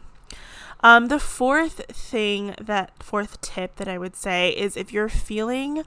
Um, 0.81 1.07
the 1.07 1.19
fourth 1.19 1.85
thing, 1.87 2.55
that 2.61 2.91
fourth 3.01 3.41
tip 3.41 3.77
that 3.77 3.87
I 3.87 3.97
would 3.97 4.15
say 4.15 4.49
is 4.49 4.77
if 4.77 4.93
you're 4.93 5.09
feeling 5.09 5.83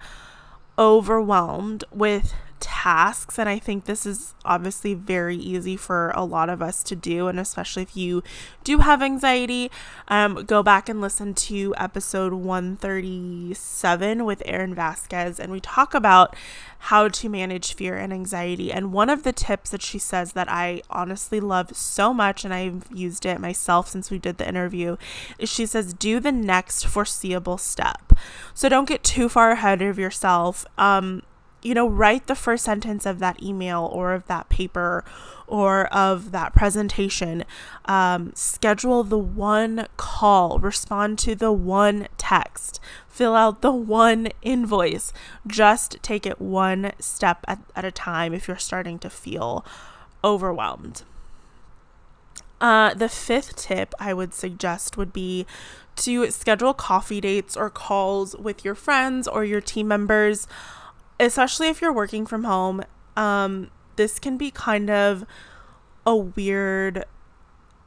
overwhelmed 0.79 1.85
with 1.93 2.35
tasks. 2.61 3.39
And 3.39 3.49
I 3.49 3.59
think 3.59 3.85
this 3.85 4.05
is 4.07 4.35
obviously 4.45 4.95
very 4.95 5.37
easy 5.37 5.77
for 5.77 6.11
a 6.15 6.25
lot 6.25 6.49
of 6.49 6.63
us 6.63 6.83
to 6.85 6.97
do. 6.97 7.29
And 7.29 7.39
especially 7.41 7.83
if 7.83 7.97
you 7.97 8.23
do 8.65 8.79
have 8.79 9.03
anxiety, 9.03 9.71
um, 10.09 10.45
go 10.47 10.63
back 10.63 10.89
and 10.89 11.01
listen 11.01 11.35
to 11.35 11.75
episode 11.77 12.33
137 12.33 14.25
with 14.25 14.43
Erin 14.47 14.75
Vasquez. 14.75 15.39
And 15.41 15.53
we 15.53 15.61
talk 15.61 15.95
about 15.95 16.37
how 16.79 17.09
to 17.09 17.29
manage 17.29 17.75
fear 17.75 17.97
and 17.97 18.13
anxiety. 18.13 18.73
And 18.73 18.93
one 18.93 19.11
of 19.11 19.23
the 19.25 19.33
tips 19.33 19.71
that 19.71 19.83
she 19.83 19.99
says 19.99 20.33
that 20.33 20.51
I 20.51 20.83
honestly 20.91 21.41
love 21.41 21.77
so 21.77 22.15
much, 22.15 22.45
and 22.45 22.55
I've 22.55 22.87
used 22.93 23.27
it 23.27 23.41
myself 23.41 23.89
since 23.89 24.11
we 24.11 24.19
did 24.19 24.39
the 24.39 24.49
interview, 24.49 24.97
is 25.39 25.49
she 25.49 25.67
says, 25.67 25.93
do 25.93 26.21
the 26.21 26.33
next 26.33 26.87
foreseeable 26.87 27.59
step. 27.59 28.13
So 28.55 28.69
don't 28.69 28.89
get 28.89 29.03
too 29.03 29.29
far 29.29 29.51
ahead 29.53 29.83
of 29.83 29.99
yourself. 29.99 30.65
Um, 30.77 31.23
you 31.63 31.75
know, 31.75 31.89
write 31.89 32.27
the 32.27 32.35
first 32.35 32.65
sentence 32.65 33.05
of 33.05 33.19
that 33.19 33.43
email 33.43 33.89
or 33.93 34.13
of 34.13 34.27
that 34.27 34.49
paper 34.49 35.05
or 35.47 35.87
of 35.87 36.31
that 36.31 36.55
presentation. 36.55 37.45
Um, 37.87 38.33
schedule 38.35 39.03
the 39.03 39.19
one 39.19 39.89
call, 39.97 40.59
respond 40.59 41.19
to 41.21 41.35
the 41.35 41.53
one 41.53 42.09
text, 42.17 42.81
fill 43.09 43.35
out 43.35 43.63
the 43.63 43.73
one 43.73 44.29
invoice. 44.43 45.13
Just 45.47 45.97
take 46.03 46.27
it 46.27 46.41
one 46.41 46.93
step 47.01 47.45
at, 47.49 47.59
at 47.75 47.85
a 47.85 47.91
time 47.91 48.35
if 48.35 48.47
you're 48.47 48.57
starting 48.57 48.99
to 49.01 49.11
feel 49.11 49.65
overwhelmed. 50.23 51.03
Uh, 52.61 52.93
the 52.93 53.09
fifth 53.09 53.57
tip 53.57 53.95
I 54.01 54.13
would 54.13 54.35
suggest 54.35 54.97
would 54.97 55.13
be 55.13 55.47
to 55.97 56.31
schedule 56.31 56.75
coffee 56.75 57.21
dates 57.21 57.57
or 57.57 57.71
calls 57.71 58.37
with 58.37 58.65
your 58.65 58.75
friends 58.75 59.27
or 59.27 59.45
your 59.45 59.61
team 59.61 59.89
members 59.89 60.47
especially 61.21 61.69
if 61.69 61.81
you're 61.81 61.93
working 61.93 62.27
from 62.27 62.45
home, 62.45 62.83
um, 63.17 63.71
this 63.97 64.19
can 64.19 64.37
be 64.37 64.51
kind 64.51 64.91
of 64.91 65.25
a 66.07 66.17
weird 66.17 67.05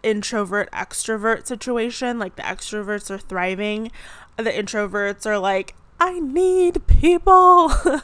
introvert 0.04 0.70
extrovert 0.72 1.48
situation. 1.48 2.20
Like 2.20 2.36
the 2.36 2.44
extroverts 2.44 3.10
are 3.10 3.18
thriving, 3.18 3.92
the 4.38 4.52
introverts 4.52 5.26
are 5.26 5.40
like, 5.40 5.76
I 6.02 6.20
need 6.20 6.88
people. 6.88 7.72
and 7.86 8.02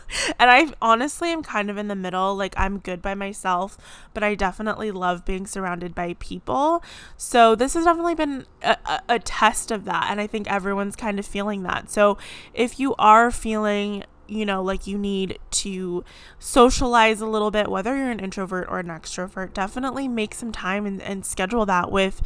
I 0.52 0.68
honestly 0.80 1.32
am 1.32 1.42
kind 1.42 1.72
of 1.72 1.78
in 1.78 1.88
the 1.88 1.96
middle. 1.96 2.36
Like, 2.36 2.54
I'm 2.56 2.78
good 2.78 3.02
by 3.02 3.16
myself, 3.16 3.76
but 4.14 4.24
I 4.24 4.36
definitely 4.36 4.92
love 4.92 5.26
being 5.26 5.48
surrounded 5.48 5.96
by 5.96 6.16
people. 6.20 6.84
So, 7.18 7.56
this 7.56 7.74
has 7.74 7.86
definitely 7.86 8.14
been 8.14 8.46
a, 8.62 8.78
a, 8.86 9.02
a, 9.10 9.20
test 9.20 9.72
of 9.72 9.86
that. 9.86 10.10
And 10.12 10.22
I 10.22 10.28
think 10.28 10.48
everyone's 10.48 10.96
kind 10.96 11.18
of 11.18 11.26
feeling 11.26 11.64
that. 11.64 11.90
So, 11.90 12.20
if 12.54 12.80
you 12.80 12.94
are 13.00 13.32
feeling, 13.32 14.04
you 14.28 14.46
know, 14.46 14.62
like 14.62 14.88
you 14.88 14.98
need 14.98 15.40
to 15.52 16.04
socialize 16.40 17.22
a 17.22 17.28
little 17.28 17.52
bit, 17.52 17.70
whether 17.70 17.96
you're 17.96 18.12
an 18.12 18.20
introvert 18.20 18.68
or 18.70 18.80
an 18.80 18.88
extrovert, 18.88 19.54
definitely 19.54 20.08
make 20.08 20.34
some 20.34 20.52
time 20.52 20.86
and, 20.86 21.02
and 21.02 21.26
schedule 21.26 21.66
that 21.66 21.92
with 21.92 22.22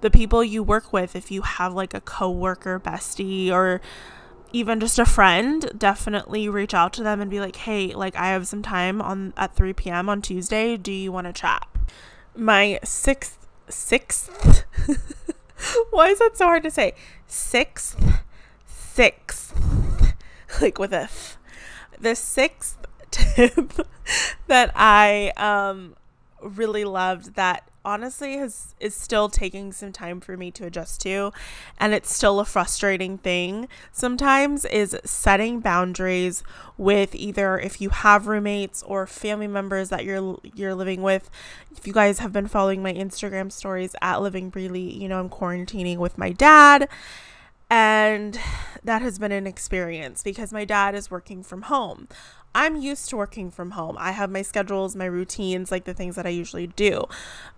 the 0.00 0.10
people 0.10 0.44
you 0.44 0.62
work 0.62 0.92
with. 0.92 1.16
If 1.16 1.30
you 1.30 1.42
have 1.42 1.72
like 1.72 1.94
a 1.94 2.00
coworker 2.00 2.78
bestie 2.78 3.50
or 3.50 3.80
even 4.52 4.78
just 4.78 4.98
a 4.98 5.04
friend, 5.06 5.70
definitely 5.76 6.48
reach 6.48 6.74
out 6.74 6.92
to 6.94 7.02
them 7.02 7.20
and 7.20 7.30
be 7.30 7.40
like, 7.40 7.56
"Hey, 7.56 7.94
like 7.94 8.16
I 8.16 8.28
have 8.28 8.46
some 8.46 8.62
time 8.62 9.00
on 9.02 9.32
at 9.36 9.56
3 9.56 9.72
p.m. 9.72 10.08
on 10.08 10.22
Tuesday. 10.22 10.76
Do 10.76 10.92
you 10.92 11.10
want 11.10 11.26
to 11.26 11.32
chat?" 11.32 11.66
My 12.36 12.80
sixth 12.84 13.38
sixth 13.68 14.64
Why 15.90 16.08
is 16.08 16.18
that 16.18 16.36
so 16.36 16.46
hard 16.46 16.62
to 16.64 16.70
say? 16.70 16.94
Sixth 17.26 18.22
sixth 18.66 19.52
like 20.60 20.78
with 20.78 20.92
a 20.92 21.02
f. 21.02 21.38
The 22.00 22.14
sixth 22.14 22.78
tip 23.10 23.72
that 24.46 24.72
I 24.74 25.32
um 25.36 25.96
really 26.42 26.84
loved 26.84 27.34
that 27.36 27.68
honestly 27.84 28.38
has 28.38 28.74
is 28.80 28.94
still 28.94 29.28
taking 29.28 29.70
some 29.72 29.92
time 29.92 30.20
for 30.20 30.36
me 30.36 30.50
to 30.50 30.64
adjust 30.64 31.02
to 31.02 31.30
and 31.78 31.92
it's 31.92 32.14
still 32.14 32.40
a 32.40 32.44
frustrating 32.44 33.18
thing 33.18 33.68
sometimes 33.92 34.64
is 34.66 34.96
setting 35.04 35.60
boundaries 35.60 36.42
with 36.78 37.14
either 37.14 37.58
if 37.58 37.80
you 37.80 37.90
have 37.90 38.26
roommates 38.26 38.82
or 38.84 39.06
family 39.06 39.46
members 39.46 39.90
that 39.90 40.04
you're 40.04 40.38
you're 40.54 40.74
living 40.74 41.02
with. 41.02 41.30
If 41.76 41.86
you 41.86 41.92
guys 41.92 42.20
have 42.20 42.32
been 42.32 42.48
following 42.48 42.82
my 42.82 42.92
Instagram 42.92 43.52
stories 43.52 43.94
at 44.00 44.22
Living 44.22 44.48
Breely 44.48 44.90
you 44.90 45.08
know 45.08 45.20
I'm 45.20 45.28
quarantining 45.28 45.98
with 45.98 46.16
my 46.16 46.32
dad 46.32 46.88
and 47.70 48.38
that 48.82 49.02
has 49.02 49.18
been 49.18 49.32
an 49.32 49.46
experience 49.46 50.22
because 50.22 50.52
my 50.52 50.64
dad 50.64 50.94
is 50.94 51.10
working 51.10 51.42
from 51.42 51.62
home. 51.62 52.08
I'm 52.56 52.76
used 52.76 53.08
to 53.10 53.16
working 53.16 53.50
from 53.50 53.72
home. 53.72 53.96
I 53.98 54.12
have 54.12 54.30
my 54.30 54.42
schedules, 54.42 54.94
my 54.94 55.06
routines, 55.06 55.72
like 55.72 55.84
the 55.84 55.94
things 55.94 56.14
that 56.14 56.24
I 56.24 56.30
usually 56.30 56.68
do. 56.68 57.06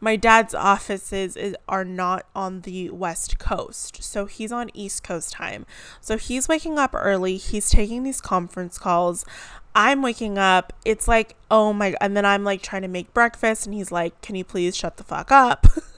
My 0.01 0.17
dad's 0.17 0.55
offices 0.55 1.37
is, 1.37 1.55
are 1.69 1.85
not 1.85 2.25
on 2.35 2.63
the 2.63 2.89
West 2.91 3.39
Coast, 3.39 4.03
so 4.03 4.25
he's 4.25 4.53
on 4.53 4.71
East 4.73 5.05
Coast 5.05 5.33
time. 5.33 5.67
So 6.01 6.17
he's 6.17 6.49
waking 6.49 6.79
up 6.79 6.95
early, 6.95 7.37
he's 7.37 7.69
taking 7.69 8.05
these 8.05 8.23
conference 8.23 8.79
calls. 8.79 9.27
I'm 9.75 10.01
waking 10.01 10.39
up, 10.39 10.73
it's 10.87 11.07
like, 11.07 11.37
oh 11.51 11.75
my, 11.75 11.95
and 12.01 12.17
then 12.17 12.25
I'm 12.25 12.43
like 12.45 12.63
trying 12.63 12.83
to 12.83 12.89
make 12.89 13.13
breakfast, 13.13 13.67
and 13.67 13.75
he's 13.75 13.93
like, 13.93 14.23
can 14.23 14.35
you 14.35 14.45
please 14.45 14.75
shut 14.75 14.97
the 14.97 15.05
fuck 15.05 15.31
up? 15.31 15.67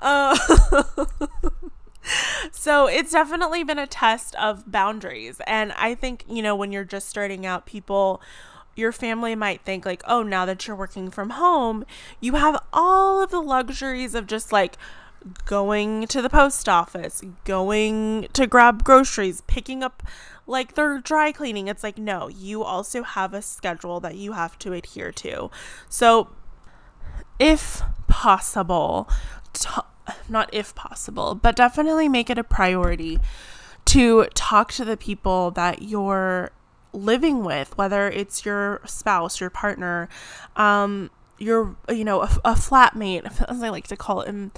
uh, 0.00 0.36
so 2.52 2.86
it's 2.86 3.12
definitely 3.12 3.64
been 3.64 3.78
a 3.78 3.86
test 3.86 4.34
of 4.36 4.70
boundaries. 4.70 5.40
And 5.46 5.72
I 5.72 5.94
think, 5.94 6.24
you 6.28 6.42
know, 6.42 6.54
when 6.56 6.72
you're 6.72 6.84
just 6.84 7.08
starting 7.08 7.46
out, 7.46 7.66
people 7.66 8.20
your 8.76 8.92
family 8.92 9.34
might 9.34 9.62
think 9.62 9.84
like, 9.84 10.02
"Oh, 10.06 10.22
now 10.22 10.44
that 10.46 10.66
you're 10.66 10.76
working 10.76 11.10
from 11.10 11.30
home, 11.30 11.84
you 12.20 12.34
have 12.34 12.60
all 12.72 13.22
of 13.22 13.30
the 13.30 13.40
luxuries 13.40 14.14
of 14.14 14.26
just 14.26 14.52
like 14.52 14.76
going 15.44 16.06
to 16.06 16.22
the 16.22 16.30
post 16.30 16.68
office, 16.68 17.22
going 17.44 18.28
to 18.32 18.46
grab 18.46 18.82
groceries, 18.84 19.42
picking 19.42 19.82
up 19.82 20.02
like 20.46 20.74
their 20.74 20.98
dry 20.98 21.32
cleaning." 21.32 21.68
It's 21.68 21.82
like, 21.84 21.98
"No, 21.98 22.28
you 22.28 22.62
also 22.62 23.02
have 23.02 23.34
a 23.34 23.42
schedule 23.42 24.00
that 24.00 24.16
you 24.16 24.32
have 24.32 24.58
to 24.60 24.72
adhere 24.72 25.12
to." 25.12 25.50
So, 25.88 26.28
if 27.40 27.82
possible, 28.06 29.08
not 30.28 30.50
if 30.52 30.74
possible, 30.74 31.34
but 31.34 31.56
definitely 31.56 32.08
make 32.08 32.30
it 32.30 32.38
a 32.38 32.44
priority 32.44 33.18
to 33.86 34.26
talk 34.34 34.72
to 34.72 34.84
the 34.84 34.96
people 34.96 35.50
that 35.52 35.82
you're 35.82 36.52
living 36.92 37.42
with, 37.42 37.76
whether 37.78 38.08
it's 38.08 38.44
your 38.44 38.80
spouse, 38.84 39.40
your 39.40 39.50
partner, 39.50 40.08
um, 40.56 41.10
your, 41.38 41.76
you 41.88 42.04
know, 42.04 42.20
a, 42.20 42.30
a 42.44 42.54
flatmate, 42.54 43.24
as 43.48 43.62
I 43.62 43.70
like 43.70 43.88
to 43.88 43.96
call 43.96 44.20
it 44.20 44.28
in 44.28 44.52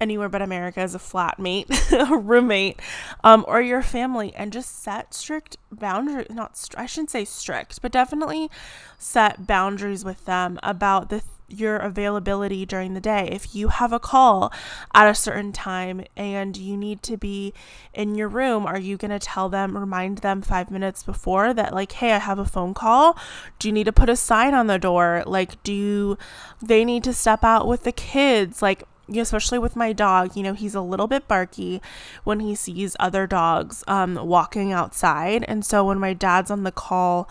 anywhere 0.00 0.28
but 0.28 0.42
America 0.42 0.80
as 0.80 0.94
a 0.94 0.98
flatmate, 0.98 1.66
a 2.10 2.16
roommate, 2.16 2.80
um, 3.22 3.44
or 3.46 3.60
your 3.60 3.82
family, 3.82 4.34
and 4.34 4.52
just 4.52 4.82
set 4.82 5.14
strict 5.14 5.56
boundaries. 5.70 6.26
Not, 6.30 6.56
str- 6.56 6.78
I 6.78 6.86
shouldn't 6.86 7.10
say 7.10 7.24
strict, 7.24 7.80
but 7.80 7.92
definitely 7.92 8.50
set 8.98 9.46
boundaries 9.46 10.04
with 10.04 10.24
them 10.24 10.58
about 10.62 11.10
the 11.10 11.22
your 11.52 11.76
availability 11.76 12.66
during 12.66 12.94
the 12.94 13.00
day. 13.00 13.28
If 13.30 13.54
you 13.54 13.68
have 13.68 13.92
a 13.92 14.00
call 14.00 14.52
at 14.94 15.08
a 15.08 15.14
certain 15.14 15.52
time 15.52 16.04
and 16.16 16.56
you 16.56 16.76
need 16.76 17.02
to 17.04 17.16
be 17.16 17.52
in 17.92 18.14
your 18.14 18.28
room, 18.28 18.66
are 18.66 18.78
you 18.78 18.96
going 18.96 19.10
to 19.10 19.18
tell 19.18 19.48
them, 19.48 19.76
remind 19.76 20.18
them 20.18 20.42
five 20.42 20.70
minutes 20.70 21.02
before 21.02 21.52
that, 21.54 21.74
like, 21.74 21.92
hey, 21.92 22.12
I 22.12 22.18
have 22.18 22.38
a 22.38 22.44
phone 22.44 22.74
call? 22.74 23.18
Do 23.58 23.68
you 23.68 23.72
need 23.72 23.84
to 23.84 23.92
put 23.92 24.08
a 24.08 24.16
sign 24.16 24.54
on 24.54 24.66
the 24.66 24.78
door? 24.78 25.22
Like, 25.26 25.62
do 25.62 25.72
you, 25.72 26.18
they 26.60 26.84
need 26.84 27.04
to 27.04 27.12
step 27.12 27.44
out 27.44 27.66
with 27.66 27.84
the 27.84 27.92
kids? 27.92 28.62
Like, 28.62 28.84
especially 29.14 29.58
with 29.58 29.76
my 29.76 29.92
dog, 29.92 30.36
you 30.36 30.42
know, 30.42 30.54
he's 30.54 30.74
a 30.74 30.80
little 30.80 31.06
bit 31.06 31.28
barky 31.28 31.82
when 32.24 32.40
he 32.40 32.54
sees 32.54 32.96
other 32.98 33.26
dogs 33.26 33.84
um, 33.86 34.14
walking 34.14 34.72
outside. 34.72 35.44
And 35.48 35.64
so 35.64 35.84
when 35.84 35.98
my 35.98 36.14
dad's 36.14 36.50
on 36.50 36.62
the 36.62 36.72
call, 36.72 37.28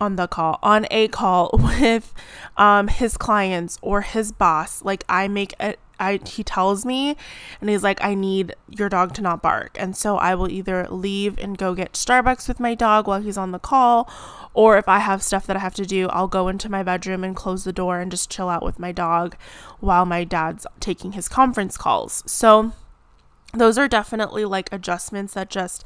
on 0.00 0.16
the 0.16 0.26
call 0.26 0.58
on 0.62 0.86
a 0.90 1.08
call 1.08 1.50
with 1.80 2.14
um 2.56 2.88
his 2.88 3.16
clients 3.16 3.78
or 3.82 4.02
his 4.02 4.32
boss 4.32 4.82
like 4.84 5.04
i 5.08 5.26
make 5.28 5.54
it 5.60 5.78
I 6.00 6.20
he 6.24 6.44
tells 6.44 6.84
me 6.84 7.16
and 7.60 7.68
he's 7.68 7.82
like 7.82 8.02
I 8.02 8.14
need 8.14 8.54
your 8.68 8.88
dog 8.88 9.14
to 9.14 9.22
not 9.22 9.42
bark. 9.42 9.76
And 9.78 9.96
so 9.96 10.16
I 10.16 10.34
will 10.34 10.50
either 10.50 10.86
leave 10.88 11.38
and 11.38 11.58
go 11.58 11.74
get 11.74 11.92
Starbucks 11.94 12.48
with 12.48 12.60
my 12.60 12.74
dog 12.74 13.06
while 13.06 13.20
he's 13.20 13.38
on 13.38 13.52
the 13.52 13.58
call 13.58 14.08
or 14.54 14.76
if 14.78 14.88
I 14.88 14.98
have 14.98 15.22
stuff 15.22 15.46
that 15.46 15.56
I 15.56 15.60
have 15.60 15.74
to 15.74 15.86
do, 15.86 16.08
I'll 16.08 16.28
go 16.28 16.48
into 16.48 16.68
my 16.68 16.82
bedroom 16.82 17.22
and 17.22 17.36
close 17.36 17.64
the 17.64 17.72
door 17.72 18.00
and 18.00 18.10
just 18.10 18.30
chill 18.30 18.48
out 18.48 18.64
with 18.64 18.78
my 18.78 18.92
dog 18.92 19.36
while 19.80 20.04
my 20.04 20.24
dad's 20.24 20.66
taking 20.80 21.12
his 21.12 21.28
conference 21.28 21.76
calls. 21.76 22.22
So 22.26 22.72
those 23.54 23.78
are 23.78 23.88
definitely 23.88 24.44
like 24.44 24.72
adjustments 24.72 25.34
that 25.34 25.48
just 25.50 25.84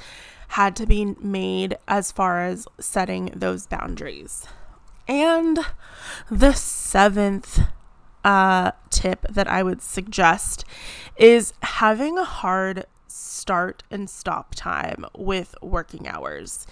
had 0.52 0.76
to 0.76 0.86
be 0.86 1.16
made 1.18 1.78
as 1.88 2.12
far 2.12 2.42
as 2.42 2.66
setting 2.78 3.32
those 3.34 3.66
boundaries. 3.66 4.46
And 5.08 5.58
the 6.30 6.52
seventh 6.52 7.60
uh, 8.22 8.72
tip 8.90 9.24
that 9.30 9.48
I 9.48 9.62
would 9.62 9.80
suggest 9.80 10.66
is 11.16 11.54
having 11.62 12.18
a 12.18 12.24
hard 12.24 12.84
start 13.08 13.82
and 13.90 14.10
stop 14.10 14.54
time 14.54 15.06
with 15.16 15.54
working 15.62 16.06
hours. 16.06 16.66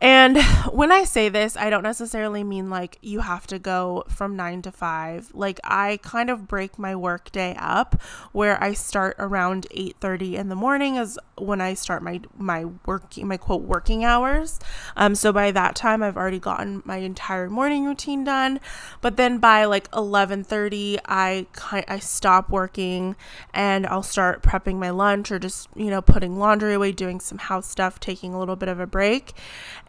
And 0.00 0.38
when 0.72 0.92
I 0.92 1.04
say 1.04 1.28
this, 1.28 1.56
I 1.56 1.70
don't 1.70 1.82
necessarily 1.82 2.44
mean 2.44 2.70
like 2.70 2.98
you 3.02 3.20
have 3.20 3.46
to 3.48 3.58
go 3.58 4.04
from 4.08 4.36
9 4.36 4.62
to 4.62 4.72
5. 4.72 5.30
Like 5.34 5.60
I 5.64 5.98
kind 6.02 6.30
of 6.30 6.46
break 6.46 6.78
my 6.78 6.94
work 6.94 7.32
day 7.32 7.56
up 7.58 8.00
where 8.32 8.62
I 8.62 8.72
start 8.74 9.16
around 9.18 9.66
8:30 9.70 10.34
in 10.34 10.48
the 10.48 10.54
morning 10.56 10.96
is 10.96 11.18
when 11.38 11.60
I 11.60 11.74
start 11.74 12.02
my 12.02 12.20
my 12.36 12.64
working 12.86 13.28
my 13.28 13.36
quote 13.36 13.62
working 13.62 14.04
hours. 14.04 14.58
Um 14.96 15.14
so 15.14 15.32
by 15.32 15.50
that 15.50 15.74
time 15.74 16.02
I've 16.02 16.16
already 16.16 16.38
gotten 16.40 16.82
my 16.84 16.96
entire 16.96 17.48
morning 17.48 17.84
routine 17.84 18.24
done, 18.24 18.60
but 19.00 19.16
then 19.16 19.38
by 19.38 19.64
like 19.64 19.90
11:30 19.92 20.98
I 21.06 21.46
I 21.88 21.98
stop 21.98 22.50
working 22.50 23.16
and 23.52 23.86
I'll 23.86 24.02
start 24.02 24.42
prepping 24.42 24.76
my 24.76 24.90
lunch 24.90 25.30
or 25.30 25.38
just, 25.38 25.68
you 25.74 25.90
know, 25.90 26.02
putting 26.02 26.38
laundry 26.38 26.74
away, 26.74 26.92
doing 26.92 27.20
some 27.20 27.38
house 27.38 27.66
stuff, 27.66 28.00
taking 28.00 28.34
a 28.34 28.38
little 28.38 28.56
bit 28.56 28.68
of 28.68 28.80
a 28.80 28.86
break. 28.86 29.34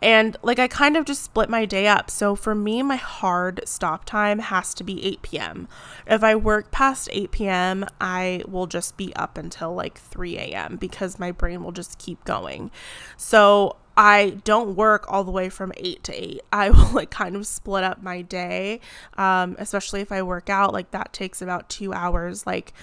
And 0.01 0.37
like 0.41 0.59
I 0.59 0.67
kind 0.67 0.95
of 0.95 1.05
just 1.05 1.23
split 1.23 1.49
my 1.49 1.65
day 1.65 1.87
up. 1.87 2.09
So 2.09 2.35
for 2.35 2.53
me, 2.53 2.83
my 2.83 2.97
hard 2.97 3.61
stop 3.65 4.05
time 4.05 4.39
has 4.39 4.73
to 4.75 4.83
be 4.83 5.03
8 5.05 5.21
p.m. 5.21 5.67
If 6.05 6.23
I 6.23 6.35
work 6.35 6.71
past 6.71 7.09
8 7.11 7.31
p.m., 7.31 7.85
I 7.99 8.43
will 8.47 8.67
just 8.67 8.97
be 8.97 9.15
up 9.15 9.37
until 9.37 9.73
like 9.73 9.97
3 9.97 10.37
a.m. 10.37 10.77
because 10.77 11.19
my 11.19 11.31
brain 11.31 11.63
will 11.63 11.71
just 11.71 11.97
keep 11.97 12.23
going. 12.25 12.71
So 13.17 13.77
I 13.97 14.37
don't 14.43 14.75
work 14.75 15.11
all 15.11 15.23
the 15.23 15.31
way 15.31 15.49
from 15.49 15.73
8 15.75 16.03
to 16.03 16.13
8. 16.13 16.41
I 16.53 16.69
will 16.71 16.91
like 16.91 17.09
kind 17.09 17.35
of 17.35 17.47
split 17.47 17.83
up 17.83 18.03
my 18.03 18.21
day, 18.21 18.79
um, 19.17 19.55
especially 19.57 20.01
if 20.01 20.11
I 20.11 20.21
work 20.21 20.49
out. 20.49 20.71
Like 20.71 20.91
that 20.91 21.11
takes 21.11 21.41
about 21.41 21.69
two 21.69 21.91
hours. 21.91 22.45
Like 22.45 22.73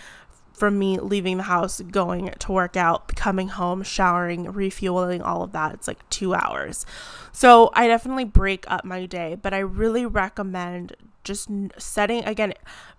from 0.55 0.79
me 0.79 0.99
leaving 0.99 1.37
the 1.37 1.43
house, 1.45 1.81
going 1.81 2.33
to 2.39 2.53
work 2.53 2.77
out, 2.77 3.15
coming 3.17 3.49
home, 3.49 3.83
showering, 3.83 4.51
refueling, 4.53 5.21
all 5.21 5.43
of 5.43 5.53
that. 5.53 5.75
It's 5.75 5.89
like 5.89 6.09
two 6.11 6.35
hours. 6.35 6.87
So 7.33 7.71
I 7.75 7.89
definitely 7.89 8.25
break 8.25 8.65
up 8.69 8.85
my 8.85 9.05
day, 9.07 9.37
but 9.41 9.53
I 9.53 9.59
really 9.59 10.07
recommend 10.07 10.97
just 11.25 11.49
setting 11.79 12.23
again 12.25 12.53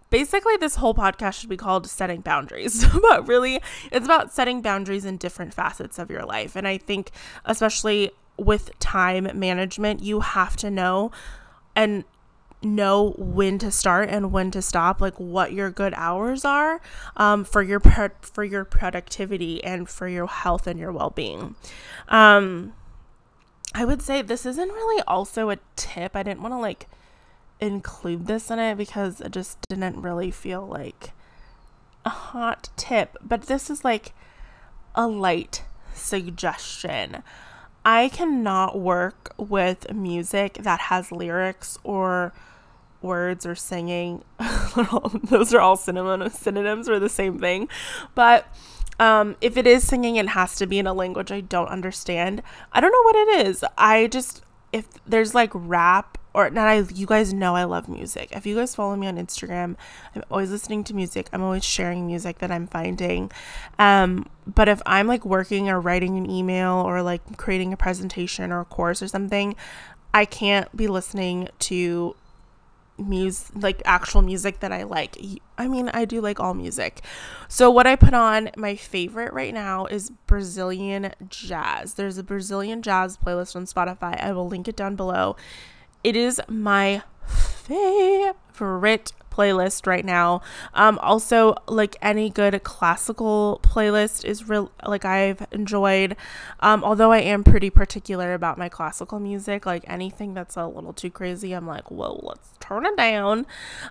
basically 0.10 0.58
this 0.58 0.76
whole 0.76 0.94
podcast 0.94 1.34
should 1.40 1.50
be 1.50 1.58
called 1.58 1.88
setting 1.88 2.22
boundaries 2.22 2.86
but 3.02 3.28
really 3.28 3.62
it's 3.92 4.06
about 4.06 4.34
setting 4.34 4.62
boundaries 4.62 5.06
in 5.06 5.16
different 5.18 5.54
facets 5.54 6.00
of 6.00 6.10
your 6.10 6.26
life 6.26 6.56
and 6.56 6.68
i 6.68 6.76
think 6.76 7.12
especially 7.46 8.10
with 8.38 8.78
time 8.80 9.30
management 9.36 10.02
you 10.02 10.22
have 10.22 10.58
to 10.58 10.72
know 10.72 11.12
and 11.76 12.04
know 12.66 13.16
when 13.18 13.58
to 13.60 13.72
start 13.72 14.10
and 14.10 14.32
when 14.32 14.52
to 14.52 14.62
stop 14.62 15.00
like 15.00 15.20
what 15.20 15.54
your 15.54 15.70
good 15.70 15.94
hours 15.96 16.44
are 16.44 16.82
um, 17.16 17.44
for 17.46 17.62
your 17.62 17.80
pro- 17.80 18.10
for 18.22 18.44
your 18.44 18.66
productivity 18.66 19.64
and 19.64 19.88
for 19.88 20.08
your 20.08 20.28
health 20.28 20.68
and 20.68 20.80
your 20.80 20.92
well-being. 20.92 21.56
Um, 22.08 22.74
i 23.74 23.84
would 23.84 24.02
say 24.02 24.22
this 24.22 24.46
isn't 24.46 24.70
really 24.70 25.04
also 25.08 25.50
a 25.50 25.58
tip. 25.76 26.16
I 26.16 26.24
didn't 26.24 26.42
want 26.42 26.54
to 26.54 26.60
like 26.60 26.88
include 27.60 28.28
this 28.28 28.52
in 28.52 28.60
it 28.60 28.76
because 28.76 29.22
it 29.22 29.32
just 29.32 29.58
didn't 29.70 30.02
really 30.02 30.32
feel 30.32 30.66
like 30.66 31.12
a 32.04 32.10
hot 32.10 32.70
tip 32.76 33.18
but 33.22 33.44
this 33.44 33.70
is 33.70 33.86
like 33.86 34.14
a 34.96 35.08
light 35.08 35.64
suggestion. 35.94 37.24
I 37.84 38.10
cannot 38.10 38.80
work 38.80 39.34
with 39.38 39.94
music 39.94 40.56
that 40.62 40.82
has 40.82 41.12
lyrics 41.12 41.78
or 41.84 42.34
words 43.06 43.46
or 43.46 43.56
singing. 43.56 44.24
Those 45.24 45.54
are 45.54 45.62
all 45.62 45.78
synonyms. 45.78 46.90
Are 46.90 47.00
the 47.00 47.10
same 47.10 47.40
thing, 47.40 47.70
but 48.14 48.48
um, 49.00 49.36
if 49.42 49.58
it 49.58 49.68
is 49.68 49.86
singing, 49.86 50.16
it 50.16 50.30
has 50.30 50.56
to 50.56 50.68
be 50.68 50.80
in 50.80 50.88
a 50.88 50.94
language 50.94 51.32
I 51.32 51.42
don't 51.42 51.68
understand. 51.68 52.42
I 52.72 52.80
don't 52.80 52.92
know 52.92 53.04
what 53.04 53.16
it 53.16 53.48
is. 53.48 53.64
I 53.78 54.08
just 54.08 54.42
if 54.74 54.88
there's 55.06 55.34
like 55.34 55.52
rap 55.54 56.18
or 56.34 56.50
not 56.50 56.68
I 56.68 56.80
you 56.94 57.06
guys 57.06 57.34
know 57.34 57.56
I 57.56 57.64
love 57.64 57.88
music. 57.88 58.30
If 58.32 58.46
you 58.46 58.56
guys 58.56 58.76
follow 58.76 58.96
me 58.96 59.08
on 59.08 59.18
Instagram, 59.18 59.76
I'm 60.14 60.24
always 60.30 60.52
listening 60.52 60.84
to 60.86 60.94
music. 60.94 61.28
I'm 61.32 61.42
always 61.42 61.64
sharing 61.64 62.06
music 62.08 62.40
that 62.40 62.52
I'm 62.52 62.68
finding. 62.68 63.32
Um, 63.80 64.28
but 64.46 64.68
if 64.68 64.82
I'm 64.86 65.08
like 65.08 65.26
working 65.26 65.70
or 65.70 65.80
writing 65.80 66.18
an 66.18 66.30
email 66.30 66.74
or 66.74 67.02
like 67.02 67.38
creating 67.38 67.72
a 67.74 67.78
presentation 67.78 68.52
or 68.52 68.62
a 68.62 68.66
course 68.66 69.02
or 69.02 69.08
something, 69.08 69.56
I 70.14 70.26
can't 70.26 70.76
be 70.76 70.88
listening 70.88 71.50
to 71.60 72.16
music 72.98 73.48
like 73.56 73.82
actual 73.86 74.22
music 74.22 74.60
that 74.62 74.72
I 74.72 74.84
like. 74.84 75.18
I 75.58 75.68
mean, 75.68 75.90
I 75.90 76.06
do 76.06 76.22
like 76.22 76.40
all 76.40 76.54
music. 76.54 77.02
So 77.48 77.70
what 77.70 77.88
I 77.88 77.96
put 77.96 78.14
on 78.14 78.50
my 78.58 78.76
favorite 78.76 79.34
right 79.34 79.54
now 79.54 79.86
is 79.86 80.12
Brazilian 80.28 81.14
jazz. 81.30 81.96
There's 81.96 82.18
a 82.18 82.24
Brazilian 82.24 82.82
jazz 82.82 83.18
playlist 83.18 83.56
on 83.56 83.66
Spotify. 83.66 84.22
I 84.22 84.32
will 84.32 84.48
link 84.48 84.68
it 84.68 84.76
down 84.76 84.96
below. 84.96 85.36
It 86.04 86.16
is 86.16 86.42
my 86.48 87.02
favorite 87.28 89.12
playlist 89.36 89.86
right 89.88 90.06
now. 90.06 90.42
Um, 90.74 90.98
also, 91.00 91.56
like 91.68 91.96
any 92.02 92.30
good 92.30 92.64
classical 92.64 93.60
playlist 93.64 94.24
is 94.24 94.48
real, 94.48 94.72
like 94.86 95.06
I've 95.06 95.46
enjoyed. 95.52 96.16
Um, 96.60 96.84
although 96.84 97.12
I 97.12 97.20
am 97.20 97.44
pretty 97.44 97.70
particular 97.70 98.34
about 98.34 98.58
my 98.58 98.70
classical 98.70 99.20
music, 99.20 99.66
like 99.66 99.84
anything 99.88 100.34
that's 100.34 100.56
a 100.56 100.68
little 100.68 100.94
too 100.94 101.10
crazy, 101.10 101.54
I'm 101.54 101.68
like, 101.68 101.92
whoa, 101.92 102.20
let's 102.24 102.50
turn 102.60 102.86
it 102.86 102.96
down. 102.98 103.46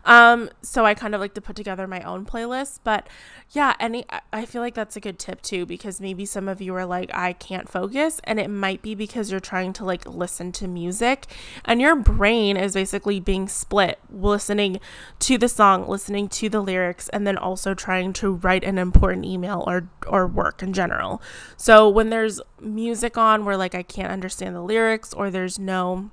Um, 0.04 0.50
so 0.62 0.84
I 0.84 0.94
kind 0.94 1.14
of 1.14 1.20
like 1.20 1.34
to 1.34 1.40
put 1.40 1.56
together 1.56 1.86
my 1.86 2.00
own 2.02 2.24
playlist. 2.24 2.80
But 2.84 3.08
yeah, 3.50 3.74
any, 3.78 4.04
I 4.32 4.46
feel 4.46 4.62
like 4.62 4.74
that's 4.74 4.96
a 4.96 5.00
good 5.00 5.18
tip 5.18 5.42
too, 5.42 5.66
because 5.66 6.00
maybe 6.00 6.24
some 6.24 6.48
of 6.48 6.60
you 6.60 6.74
are 6.74 6.86
like, 6.86 7.10
I 7.14 7.34
can't 7.34 7.68
focus, 7.68 8.20
and 8.24 8.40
it 8.40 8.48
might 8.48 8.82
be 8.82 8.94
because 8.94 9.30
you're 9.30 9.40
trying 9.40 9.72
to 9.74 9.84
like 9.84 10.06
listen 10.06 10.52
to 10.52 10.66
music, 10.66 11.26
and 11.64 11.80
your 11.80 11.96
brain 11.96 12.56
is 12.56 12.74
basically 12.74 13.20
being 13.20 13.48
split 13.48 13.98
listening 14.10 14.80
to 15.18 15.33
to 15.34 15.38
the 15.38 15.48
song, 15.48 15.88
listening 15.88 16.28
to 16.28 16.48
the 16.48 16.60
lyrics, 16.60 17.08
and 17.10 17.26
then 17.26 17.36
also 17.36 17.74
trying 17.74 18.12
to 18.14 18.34
write 18.34 18.64
an 18.64 18.78
important 18.78 19.24
email 19.24 19.64
or 19.66 19.88
or 20.06 20.26
work 20.26 20.62
in 20.62 20.72
general. 20.72 21.20
So 21.56 21.88
when 21.88 22.10
there's 22.10 22.40
music 22.60 23.18
on 23.18 23.44
where 23.44 23.56
like 23.56 23.74
I 23.74 23.82
can't 23.82 24.12
understand 24.12 24.54
the 24.54 24.62
lyrics 24.62 25.12
or 25.12 25.30
there's 25.30 25.58
no 25.58 26.10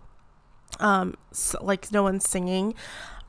um 0.79 1.15
like 1.61 1.91
no 1.91 2.03
one's 2.03 2.27
singing, 2.27 2.73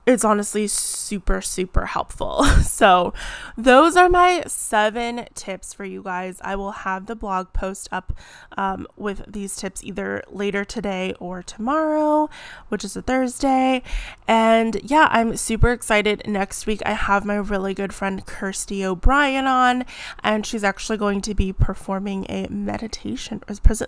it's 0.05 0.25
honestly 0.25 0.67
super, 0.67 1.41
super 1.41 1.87
helpful. 1.87 2.45
So, 2.63 3.13
those 3.57 3.97
are 3.97 4.09
my 4.09 4.43
seven 4.47 5.27
tips 5.35 5.75
for 5.75 5.85
you 5.85 6.03
guys. 6.03 6.41
I 6.43 6.57
will 6.57 6.71
have 6.71 7.07
the 7.07 7.15
blog 7.15 7.53
post 7.53 7.89
up 7.93 8.13
um, 8.57 8.87
with 8.97 9.25
these 9.29 9.55
tips 9.57 9.85
either 9.85 10.25
later 10.31 10.65
today 10.65 11.15
or 11.21 11.43
tomorrow, 11.43 12.31
which 12.69 12.83
is 12.83 12.97
a 12.97 13.03
Thursday. 13.03 13.83
And 14.27 14.81
yeah, 14.83 15.09
I'm 15.11 15.37
super 15.37 15.71
excited. 15.71 16.23
Next 16.27 16.67
week, 16.67 16.83
I 16.87 16.93
have 16.93 17.25
my 17.25 17.37
really 17.37 17.75
good 17.75 17.93
friend 17.93 18.25
Kirsty 18.25 18.85
O'Brien 18.85 19.47
on, 19.47 19.85
and 20.25 20.47
she's 20.47 20.65
actually 20.65 20.99
going 20.99 21.21
to 21.23 21.35
be 21.35 21.53
performing 21.53 22.27
a 22.29 22.49
meditation, 22.49 23.43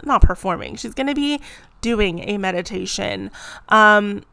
not 0.05 0.23
performing, 0.23 0.77
she's 0.77 0.95
going 0.95 1.07
to 1.07 1.15
be 1.15 1.41
doing 1.81 2.21
a 2.29 2.39
meditation. 2.39 3.31
Um, 3.69 4.25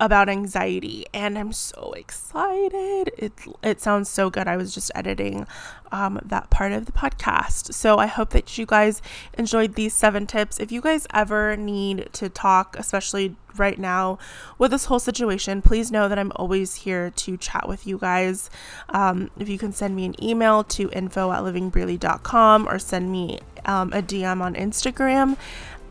about 0.00 0.30
anxiety 0.30 1.04
and 1.12 1.38
I'm 1.38 1.52
so 1.52 1.92
excited. 1.92 3.12
It 3.18 3.32
it 3.62 3.80
sounds 3.80 4.08
so 4.08 4.30
good. 4.30 4.48
I 4.48 4.56
was 4.56 4.74
just 4.74 4.90
editing 4.94 5.46
um, 5.92 6.18
that 6.24 6.48
part 6.50 6.72
of 6.72 6.86
the 6.86 6.92
podcast. 6.92 7.74
So 7.74 7.98
I 7.98 8.06
hope 8.06 8.30
that 8.30 8.56
you 8.56 8.64
guys 8.64 9.02
enjoyed 9.36 9.74
these 9.74 9.92
seven 9.92 10.26
tips. 10.26 10.58
If 10.58 10.72
you 10.72 10.80
guys 10.80 11.06
ever 11.12 11.56
need 11.56 12.08
to 12.14 12.28
talk, 12.28 12.76
especially 12.78 13.36
right 13.56 13.78
now 13.78 14.18
with 14.58 14.70
this 14.70 14.86
whole 14.86 15.00
situation, 15.00 15.60
please 15.60 15.92
know 15.92 16.08
that 16.08 16.18
I'm 16.18 16.32
always 16.36 16.76
here 16.76 17.10
to 17.10 17.36
chat 17.36 17.68
with 17.68 17.86
you 17.86 17.98
guys. 17.98 18.48
Um, 18.88 19.30
if 19.38 19.48
you 19.48 19.58
can 19.58 19.72
send 19.72 19.94
me 19.94 20.06
an 20.06 20.22
email 20.22 20.64
to 20.64 20.88
info 20.90 21.30
at 21.32 21.42
livingbreely.com 21.42 22.68
or 22.68 22.78
send 22.78 23.12
me 23.12 23.40
um, 23.66 23.92
a 23.92 24.00
DM 24.00 24.40
on 24.40 24.54
Instagram 24.54 25.36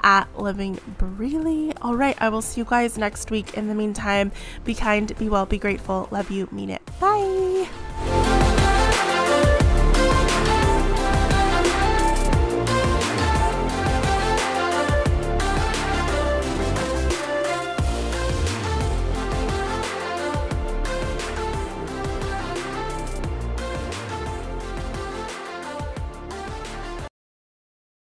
at 0.03 0.27
Living 0.39 0.79
Breely. 0.97 1.73
All 1.81 1.95
right, 1.95 2.15
I 2.19 2.29
will 2.29 2.41
see 2.41 2.61
you 2.61 2.65
guys 2.65 2.97
next 2.97 3.31
week. 3.31 3.55
In 3.55 3.67
the 3.67 3.75
meantime, 3.75 4.31
be 4.63 4.75
kind, 4.75 5.15
be 5.17 5.29
well, 5.29 5.45
be 5.45 5.57
grateful. 5.57 6.07
Love 6.11 6.31
you, 6.31 6.47
mean 6.51 6.69
it. 6.69 6.81
Bye. 6.99 8.18